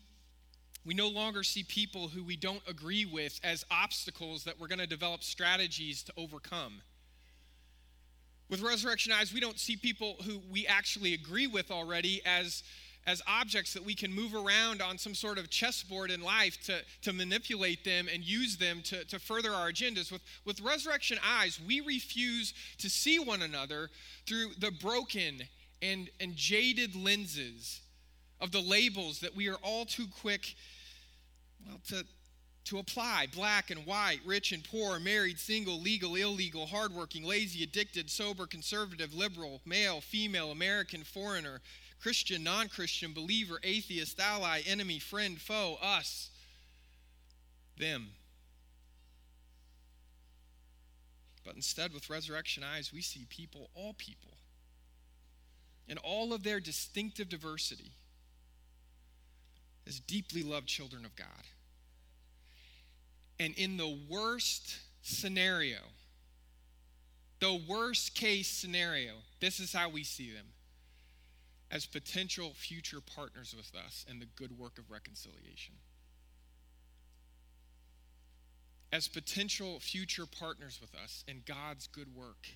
we 0.85 0.93
no 0.93 1.09
longer 1.09 1.43
see 1.43 1.63
people 1.63 2.07
who 2.07 2.23
we 2.23 2.37
don't 2.37 2.61
agree 2.67 3.05
with 3.05 3.39
as 3.43 3.65
obstacles 3.69 4.45
that 4.45 4.59
we're 4.59 4.67
going 4.67 4.79
to 4.79 4.87
develop 4.87 5.23
strategies 5.23 6.03
to 6.03 6.13
overcome. 6.17 6.81
With 8.49 8.61
resurrection 8.61 9.11
eyes, 9.11 9.33
we 9.33 9.39
don't 9.39 9.59
see 9.59 9.75
people 9.75 10.17
who 10.23 10.39
we 10.51 10.67
actually 10.67 11.15
agree 11.15 11.47
with 11.47 11.71
already 11.71 12.21
as 12.25 12.63
as 13.07 13.21
objects 13.27 13.73
that 13.73 13.85
we 13.85 13.93
can 13.93 14.11
move 14.13 14.33
around 14.33 14.81
on 14.81 14.97
some 14.97 15.13
sort 15.13 15.37
of 15.37 15.49
chessboard 15.49 16.09
in 16.09 16.21
life 16.21 16.57
to, 16.63 16.79
to 17.03 17.13
manipulate 17.13 17.83
them 17.83 18.07
and 18.11 18.23
use 18.23 18.57
them 18.57 18.81
to, 18.83 19.03
to 19.05 19.19
further 19.19 19.51
our 19.51 19.71
agendas. 19.71 20.11
With, 20.11 20.21
with 20.43 20.59
resurrection 20.61 21.19
eyes, 21.23 21.59
we 21.65 21.81
refuse 21.81 22.53
to 22.79 22.89
see 22.89 23.19
one 23.19 23.43
another 23.43 23.89
through 24.25 24.51
the 24.57 24.71
broken 24.71 25.41
and, 25.81 26.09
and 26.19 26.35
jaded 26.35 26.95
lenses 26.95 27.81
of 28.41 28.51
the 28.51 28.61
labels 28.61 29.19
that 29.19 29.35
we 29.35 29.49
are 29.49 29.57
all 29.61 29.85
too 29.85 30.07
quick 30.21 30.55
well, 31.67 31.79
to, 31.87 32.05
to 32.65 32.79
apply 32.79 33.27
black 33.33 33.69
and 33.69 33.85
white, 33.85 34.19
rich 34.25 34.51
and 34.51 34.63
poor, 34.63 34.99
married, 34.99 35.39
single, 35.39 35.79
legal, 35.79 36.15
illegal, 36.15 36.65
hardworking, 36.65 37.23
lazy, 37.23 37.63
addicted, 37.63 38.09
sober, 38.09 38.47
conservative, 38.47 39.13
liberal, 39.13 39.61
male, 39.65 40.01
female, 40.01 40.51
American, 40.51 41.03
foreigner, 41.03 41.61
Christian, 42.05 42.43
non 42.43 42.69
Christian, 42.69 43.13
believer, 43.13 43.59
atheist, 43.63 44.19
ally, 44.19 44.61
enemy, 44.67 44.99
friend, 44.99 45.41
foe, 45.41 45.79
us, 45.81 46.29
them. 47.79 48.09
But 51.43 51.55
instead, 51.55 51.95
with 51.95 52.11
resurrection 52.11 52.63
eyes, 52.63 52.93
we 52.93 53.01
see 53.01 53.25
people, 53.27 53.71
all 53.73 53.95
people, 53.97 54.37
in 55.87 55.97
all 55.97 56.31
of 56.31 56.43
their 56.43 56.59
distinctive 56.59 57.27
diversity, 57.27 57.93
as 59.87 59.99
deeply 59.99 60.43
loved 60.43 60.67
children 60.67 61.05
of 61.05 61.15
God. 61.15 61.47
And 63.39 63.55
in 63.55 63.77
the 63.77 63.97
worst 64.07 64.77
scenario, 65.01 65.79
the 67.39 67.59
worst 67.67 68.13
case 68.13 68.47
scenario, 68.47 69.13
this 69.39 69.59
is 69.59 69.73
how 69.73 69.89
we 69.89 70.03
see 70.03 70.31
them 70.31 70.45
as 71.75 71.85
potential 71.85 72.53
future 72.55 73.01
partners 73.01 73.53
with 73.53 73.69
us 73.75 74.05
in 74.09 74.19
the 74.19 74.25
good 74.37 74.57
work 74.57 74.77
of 74.77 74.89
reconciliation. 74.89 75.75
As 78.93 79.09
potential 79.09 79.81
future 79.81 80.25
partners 80.25 80.79
with 80.79 80.95
us 80.95 81.25
in 81.27 81.41
God's 81.45 81.87
good 81.87 82.15
work 82.15 82.47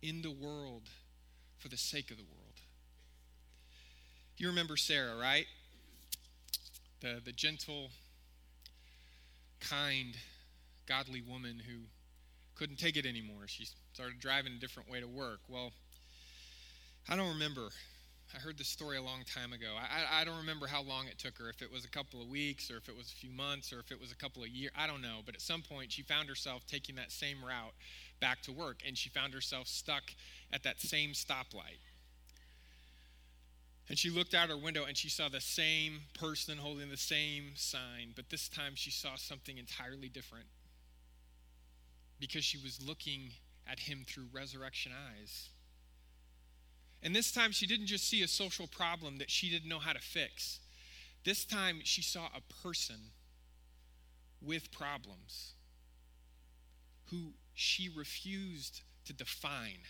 in 0.00 0.22
the 0.22 0.30
world 0.30 0.88
for 1.58 1.68
the 1.68 1.76
sake 1.76 2.10
of 2.10 2.16
the 2.16 2.22
world. 2.22 2.54
You 4.38 4.48
remember 4.48 4.78
Sarah, 4.78 5.16
right? 5.20 5.44
The, 7.02 7.20
the 7.22 7.32
gentle, 7.32 7.90
kind, 9.60 10.16
godly 10.86 11.20
woman 11.20 11.60
who 11.68 11.80
couldn't 12.54 12.78
take 12.78 12.96
it 12.96 13.04
anymore. 13.04 13.42
She 13.46 13.66
started 13.92 14.20
driving 14.20 14.54
a 14.54 14.58
different 14.58 14.90
way 14.90 15.00
to 15.00 15.06
work. 15.06 15.40
Well, 15.48 15.72
I 17.10 17.16
don't 17.16 17.28
remember. 17.30 17.68
I 18.34 18.38
heard 18.38 18.58
this 18.58 18.68
story 18.68 18.98
a 18.98 19.02
long 19.02 19.22
time 19.24 19.54
ago. 19.54 19.74
I, 19.78 20.20
I 20.20 20.24
don't 20.24 20.36
remember 20.36 20.66
how 20.66 20.82
long 20.82 21.06
it 21.06 21.18
took 21.18 21.38
her, 21.38 21.48
if 21.48 21.62
it 21.62 21.72
was 21.72 21.86
a 21.86 21.88
couple 21.88 22.20
of 22.20 22.28
weeks 22.28 22.70
or 22.70 22.76
if 22.76 22.90
it 22.90 22.96
was 22.96 23.10
a 23.10 23.16
few 23.16 23.30
months 23.30 23.72
or 23.72 23.78
if 23.78 23.90
it 23.90 23.98
was 23.98 24.12
a 24.12 24.14
couple 24.14 24.42
of 24.42 24.50
years. 24.50 24.70
I 24.76 24.86
don't 24.86 25.00
know. 25.00 25.20
But 25.24 25.34
at 25.34 25.40
some 25.40 25.62
point, 25.62 25.90
she 25.90 26.02
found 26.02 26.28
herself 26.28 26.66
taking 26.66 26.96
that 26.96 27.10
same 27.10 27.42
route 27.42 27.72
back 28.20 28.42
to 28.42 28.52
work 28.52 28.82
and 28.86 28.98
she 28.98 29.08
found 29.08 29.32
herself 29.32 29.66
stuck 29.66 30.02
at 30.52 30.62
that 30.64 30.80
same 30.82 31.12
stoplight. 31.12 31.80
And 33.88 33.98
she 33.98 34.10
looked 34.10 34.34
out 34.34 34.50
her 34.50 34.58
window 34.58 34.84
and 34.84 34.94
she 34.94 35.08
saw 35.08 35.30
the 35.30 35.40
same 35.40 36.00
person 36.12 36.58
holding 36.58 36.90
the 36.90 36.98
same 36.98 37.52
sign, 37.54 38.12
but 38.14 38.28
this 38.28 38.50
time 38.50 38.72
she 38.74 38.90
saw 38.90 39.16
something 39.16 39.56
entirely 39.56 40.10
different 40.10 40.44
because 42.20 42.44
she 42.44 42.58
was 42.58 42.86
looking 42.86 43.30
at 43.66 43.78
him 43.78 44.04
through 44.06 44.26
resurrection 44.30 44.92
eyes. 44.92 45.48
And 47.02 47.14
this 47.14 47.30
time, 47.30 47.52
she 47.52 47.66
didn't 47.66 47.86
just 47.86 48.08
see 48.08 48.22
a 48.22 48.28
social 48.28 48.66
problem 48.66 49.18
that 49.18 49.30
she 49.30 49.50
didn't 49.50 49.68
know 49.68 49.78
how 49.78 49.92
to 49.92 50.00
fix. 50.00 50.58
This 51.24 51.44
time, 51.44 51.80
she 51.84 52.02
saw 52.02 52.28
a 52.34 52.66
person 52.66 52.96
with 54.40 54.70
problems 54.72 55.52
who 57.06 57.32
she 57.54 57.88
refused 57.88 58.82
to 59.04 59.12
define 59.12 59.80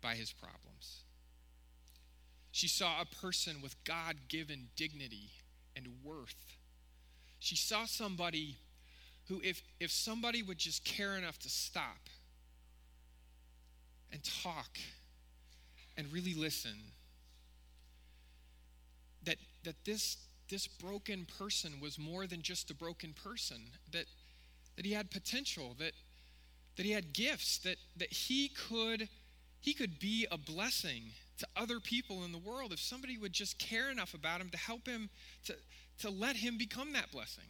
by 0.00 0.14
his 0.14 0.32
problems. 0.32 1.04
She 2.50 2.68
saw 2.68 3.00
a 3.00 3.06
person 3.06 3.62
with 3.62 3.82
God 3.84 4.16
given 4.28 4.68
dignity 4.76 5.30
and 5.74 5.86
worth. 6.04 6.56
She 7.38 7.56
saw 7.56 7.86
somebody 7.86 8.56
who, 9.28 9.40
if, 9.42 9.62
if 9.80 9.90
somebody 9.90 10.42
would 10.42 10.58
just 10.58 10.84
care 10.84 11.16
enough 11.16 11.38
to 11.40 11.48
stop 11.48 12.08
and 14.12 14.20
talk 14.42 14.78
and 15.96 16.12
really 16.12 16.34
listen 16.34 16.76
that 19.24 19.36
that 19.64 19.76
this 19.84 20.16
this 20.48 20.66
broken 20.66 21.26
person 21.38 21.80
was 21.80 21.98
more 21.98 22.26
than 22.26 22.42
just 22.42 22.70
a 22.70 22.74
broken 22.74 23.12
person 23.12 23.60
that 23.90 24.06
that 24.76 24.84
he 24.84 24.92
had 24.92 25.10
potential 25.10 25.74
that 25.78 25.92
that 26.76 26.86
he 26.86 26.92
had 26.92 27.12
gifts 27.12 27.58
that 27.58 27.76
that 27.96 28.12
he 28.12 28.48
could 28.48 29.08
he 29.60 29.74
could 29.74 29.98
be 29.98 30.26
a 30.30 30.38
blessing 30.38 31.04
to 31.38 31.46
other 31.56 31.80
people 31.80 32.24
in 32.24 32.32
the 32.32 32.38
world 32.38 32.72
if 32.72 32.80
somebody 32.80 33.16
would 33.16 33.32
just 33.32 33.58
care 33.58 33.90
enough 33.90 34.14
about 34.14 34.40
him 34.40 34.50
to 34.50 34.58
help 34.58 34.86
him 34.86 35.08
to 35.44 35.54
to 36.00 36.10
let 36.10 36.36
him 36.36 36.58
become 36.58 36.92
that 36.92 37.10
blessing. 37.12 37.44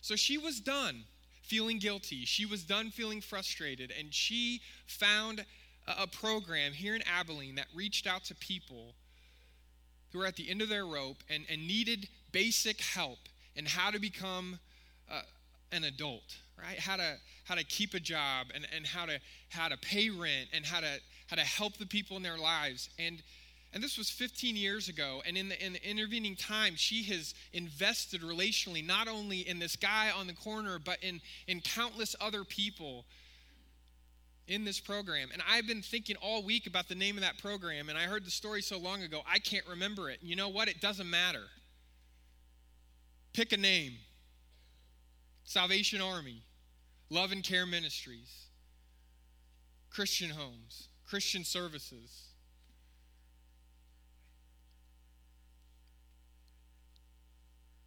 So 0.00 0.16
she 0.16 0.38
was 0.38 0.60
done 0.60 1.04
feeling 1.42 1.78
guilty. 1.78 2.24
She 2.24 2.46
was 2.46 2.64
done 2.64 2.90
feeling 2.90 3.20
frustrated. 3.20 3.92
And 3.98 4.12
she 4.12 4.60
found 4.86 5.44
a 5.86 6.06
program 6.06 6.72
here 6.72 6.94
in 6.94 7.02
Abilene 7.02 7.56
that 7.56 7.66
reached 7.74 8.06
out 8.06 8.24
to 8.24 8.34
people 8.34 8.94
who 10.12 10.18
were 10.18 10.26
at 10.26 10.36
the 10.36 10.48
end 10.48 10.62
of 10.62 10.68
their 10.68 10.86
rope 10.86 11.18
and, 11.28 11.44
and 11.50 11.66
needed 11.66 12.08
basic 12.30 12.80
help 12.80 13.18
in 13.56 13.66
how 13.66 13.90
to 13.90 13.98
become 13.98 14.58
uh, 15.10 15.22
an 15.72 15.84
adult, 15.84 16.36
right? 16.58 16.78
How 16.78 16.96
to 16.96 17.16
how 17.44 17.56
to 17.56 17.64
keep 17.64 17.94
a 17.94 18.00
job 18.00 18.48
and, 18.54 18.66
and 18.74 18.86
how 18.86 19.06
to 19.06 19.18
how 19.48 19.68
to 19.68 19.76
pay 19.76 20.10
rent 20.10 20.48
and 20.52 20.64
how 20.64 20.80
to 20.80 21.00
how 21.28 21.36
to 21.36 21.42
help 21.42 21.76
the 21.78 21.86
people 21.86 22.16
in 22.16 22.22
their 22.22 22.38
lives. 22.38 22.88
And 22.98 23.22
and 23.74 23.82
this 23.82 23.96
was 23.96 24.10
15 24.10 24.54
years 24.54 24.88
ago. 24.88 25.22
And 25.26 25.36
in 25.36 25.48
the, 25.48 25.64
in 25.64 25.72
the 25.72 25.88
intervening 25.88 26.36
time, 26.36 26.74
she 26.76 27.04
has 27.04 27.34
invested 27.54 28.20
relationally, 28.20 28.86
not 28.86 29.08
only 29.08 29.48
in 29.48 29.58
this 29.58 29.76
guy 29.76 30.10
on 30.10 30.26
the 30.26 30.34
corner, 30.34 30.78
but 30.78 30.98
in, 31.02 31.22
in 31.46 31.60
countless 31.60 32.14
other 32.20 32.44
people 32.44 33.06
in 34.48 34.64
this 34.64 34.80
program. 34.80 35.28
And 35.32 35.42
I've 35.48 35.66
been 35.66 35.82
thinking 35.82 36.16
all 36.16 36.42
week 36.42 36.66
about 36.66 36.88
the 36.88 36.94
name 36.94 37.16
of 37.16 37.22
that 37.22 37.38
program, 37.38 37.88
and 37.88 37.96
I 37.96 38.02
heard 38.02 38.24
the 38.24 38.30
story 38.30 38.62
so 38.62 38.78
long 38.78 39.02
ago, 39.02 39.22
I 39.30 39.38
can't 39.38 39.66
remember 39.66 40.10
it. 40.10 40.20
And 40.20 40.28
you 40.28 40.36
know 40.36 40.48
what? 40.48 40.68
It 40.68 40.80
doesn't 40.80 41.08
matter. 41.08 41.44
Pick 43.32 43.52
a 43.52 43.56
name 43.56 43.94
Salvation 45.44 46.00
Army, 46.00 46.42
Love 47.10 47.32
and 47.32 47.42
Care 47.42 47.66
Ministries, 47.66 48.46
Christian 49.90 50.30
Homes, 50.30 50.88
Christian 51.06 51.44
Services. 51.44 52.28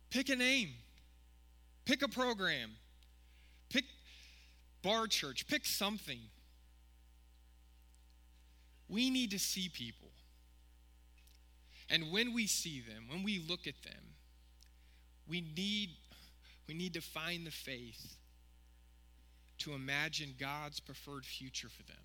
Pick 0.09 0.29
a 0.29 0.35
name, 0.35 0.69
pick 1.83 2.01
a 2.01 2.07
program, 2.07 2.71
pick 3.69 3.83
bar 4.81 5.07
church, 5.07 5.45
pick 5.47 5.65
something. 5.65 6.19
We 8.87 9.09
need 9.09 9.31
to 9.31 9.39
see 9.39 9.69
people. 9.69 10.09
And 11.89 12.11
when 12.11 12.33
we 12.33 12.47
see 12.47 12.81
them, 12.81 13.05
when 13.09 13.23
we 13.23 13.39
look 13.47 13.67
at 13.67 13.81
them, 13.83 14.15
we 15.27 15.41
need, 15.41 15.89
we 16.67 16.73
need 16.73 16.93
to 16.93 17.01
find 17.01 17.45
the 17.45 17.51
faith 17.51 18.15
to 19.59 19.73
imagine 19.73 20.35
God's 20.39 20.79
preferred 20.79 21.25
future 21.25 21.69
for 21.69 21.83
them. 21.83 22.01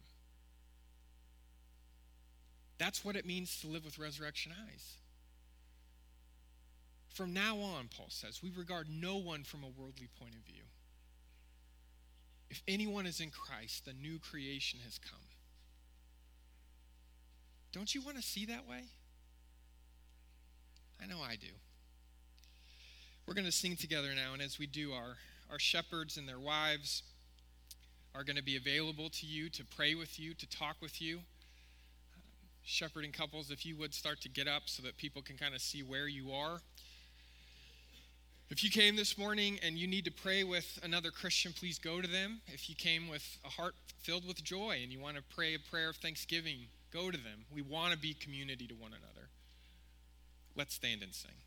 That's 2.78 3.04
what 3.04 3.16
it 3.16 3.26
means 3.26 3.60
to 3.60 3.66
live 3.66 3.84
with 3.84 3.98
resurrection 3.98 4.52
eyes. 4.66 4.94
From 7.10 7.34
now 7.34 7.58
on, 7.58 7.88
Paul 7.94 8.06
says, 8.08 8.42
we 8.42 8.50
regard 8.56 8.88
no 8.88 9.16
one 9.16 9.42
from 9.42 9.62
a 9.64 9.68
worldly 9.68 10.08
point 10.18 10.34
of 10.34 10.40
view. 10.42 10.62
If 12.48 12.62
anyone 12.66 13.06
is 13.06 13.20
in 13.20 13.30
Christ, 13.30 13.84
the 13.84 13.92
new 13.92 14.18
creation 14.18 14.80
has 14.84 14.98
come. 14.98 15.20
Don't 17.72 17.94
you 17.94 18.00
want 18.02 18.16
to 18.16 18.22
see 18.22 18.46
that 18.46 18.68
way? 18.68 18.82
I 21.02 21.06
know 21.06 21.20
I 21.22 21.36
do. 21.36 21.48
We're 23.26 23.34
going 23.34 23.46
to 23.46 23.52
sing 23.52 23.76
together 23.76 24.08
now, 24.14 24.32
and 24.32 24.42
as 24.42 24.58
we 24.58 24.66
do, 24.66 24.92
our, 24.92 25.16
our 25.50 25.58
shepherds 25.58 26.16
and 26.16 26.28
their 26.28 26.40
wives 26.40 27.02
are 28.14 28.24
going 28.24 28.36
to 28.36 28.42
be 28.42 28.56
available 28.56 29.08
to 29.08 29.26
you 29.26 29.48
to 29.50 29.64
pray 29.64 29.94
with 29.94 30.18
you, 30.18 30.34
to 30.34 30.48
talk 30.48 30.76
with 30.82 31.00
you. 31.00 31.20
shepherding 32.64 33.12
couples, 33.12 33.50
if 33.50 33.64
you 33.64 33.76
would 33.76 33.94
start 33.94 34.20
to 34.22 34.28
get 34.28 34.48
up 34.48 34.62
so 34.66 34.82
that 34.82 34.96
people 34.96 35.22
can 35.22 35.36
kind 35.36 35.54
of 35.54 35.60
see 35.60 35.82
where 35.82 36.08
you 36.08 36.32
are. 36.32 36.60
If 38.50 38.64
you 38.64 38.70
came 38.70 38.96
this 38.96 39.16
morning 39.16 39.60
and 39.62 39.78
you 39.78 39.86
need 39.86 40.04
to 40.06 40.10
pray 40.10 40.42
with 40.42 40.80
another 40.82 41.12
Christian, 41.12 41.52
please 41.52 41.78
go 41.78 42.00
to 42.00 42.08
them. 42.08 42.40
If 42.48 42.68
you 42.68 42.74
came 42.74 43.08
with 43.08 43.38
a 43.44 43.48
heart 43.48 43.76
filled 44.00 44.26
with 44.26 44.42
joy 44.42 44.80
and 44.82 44.90
you 44.90 44.98
want 44.98 45.16
to 45.16 45.22
pray 45.34 45.54
a 45.54 45.58
prayer 45.70 45.90
of 45.90 45.96
thanksgiving, 45.96 46.66
go 46.92 47.10
to 47.10 47.16
them. 47.16 47.44
We 47.52 47.62
want 47.62 47.92
to 47.92 47.98
be 47.98 48.14
community 48.14 48.66
to 48.66 48.74
one 48.74 48.92
another. 48.92 49.28
Let's 50.56 50.74
stand 50.74 51.02
and 51.02 51.14
sing. 51.14 51.39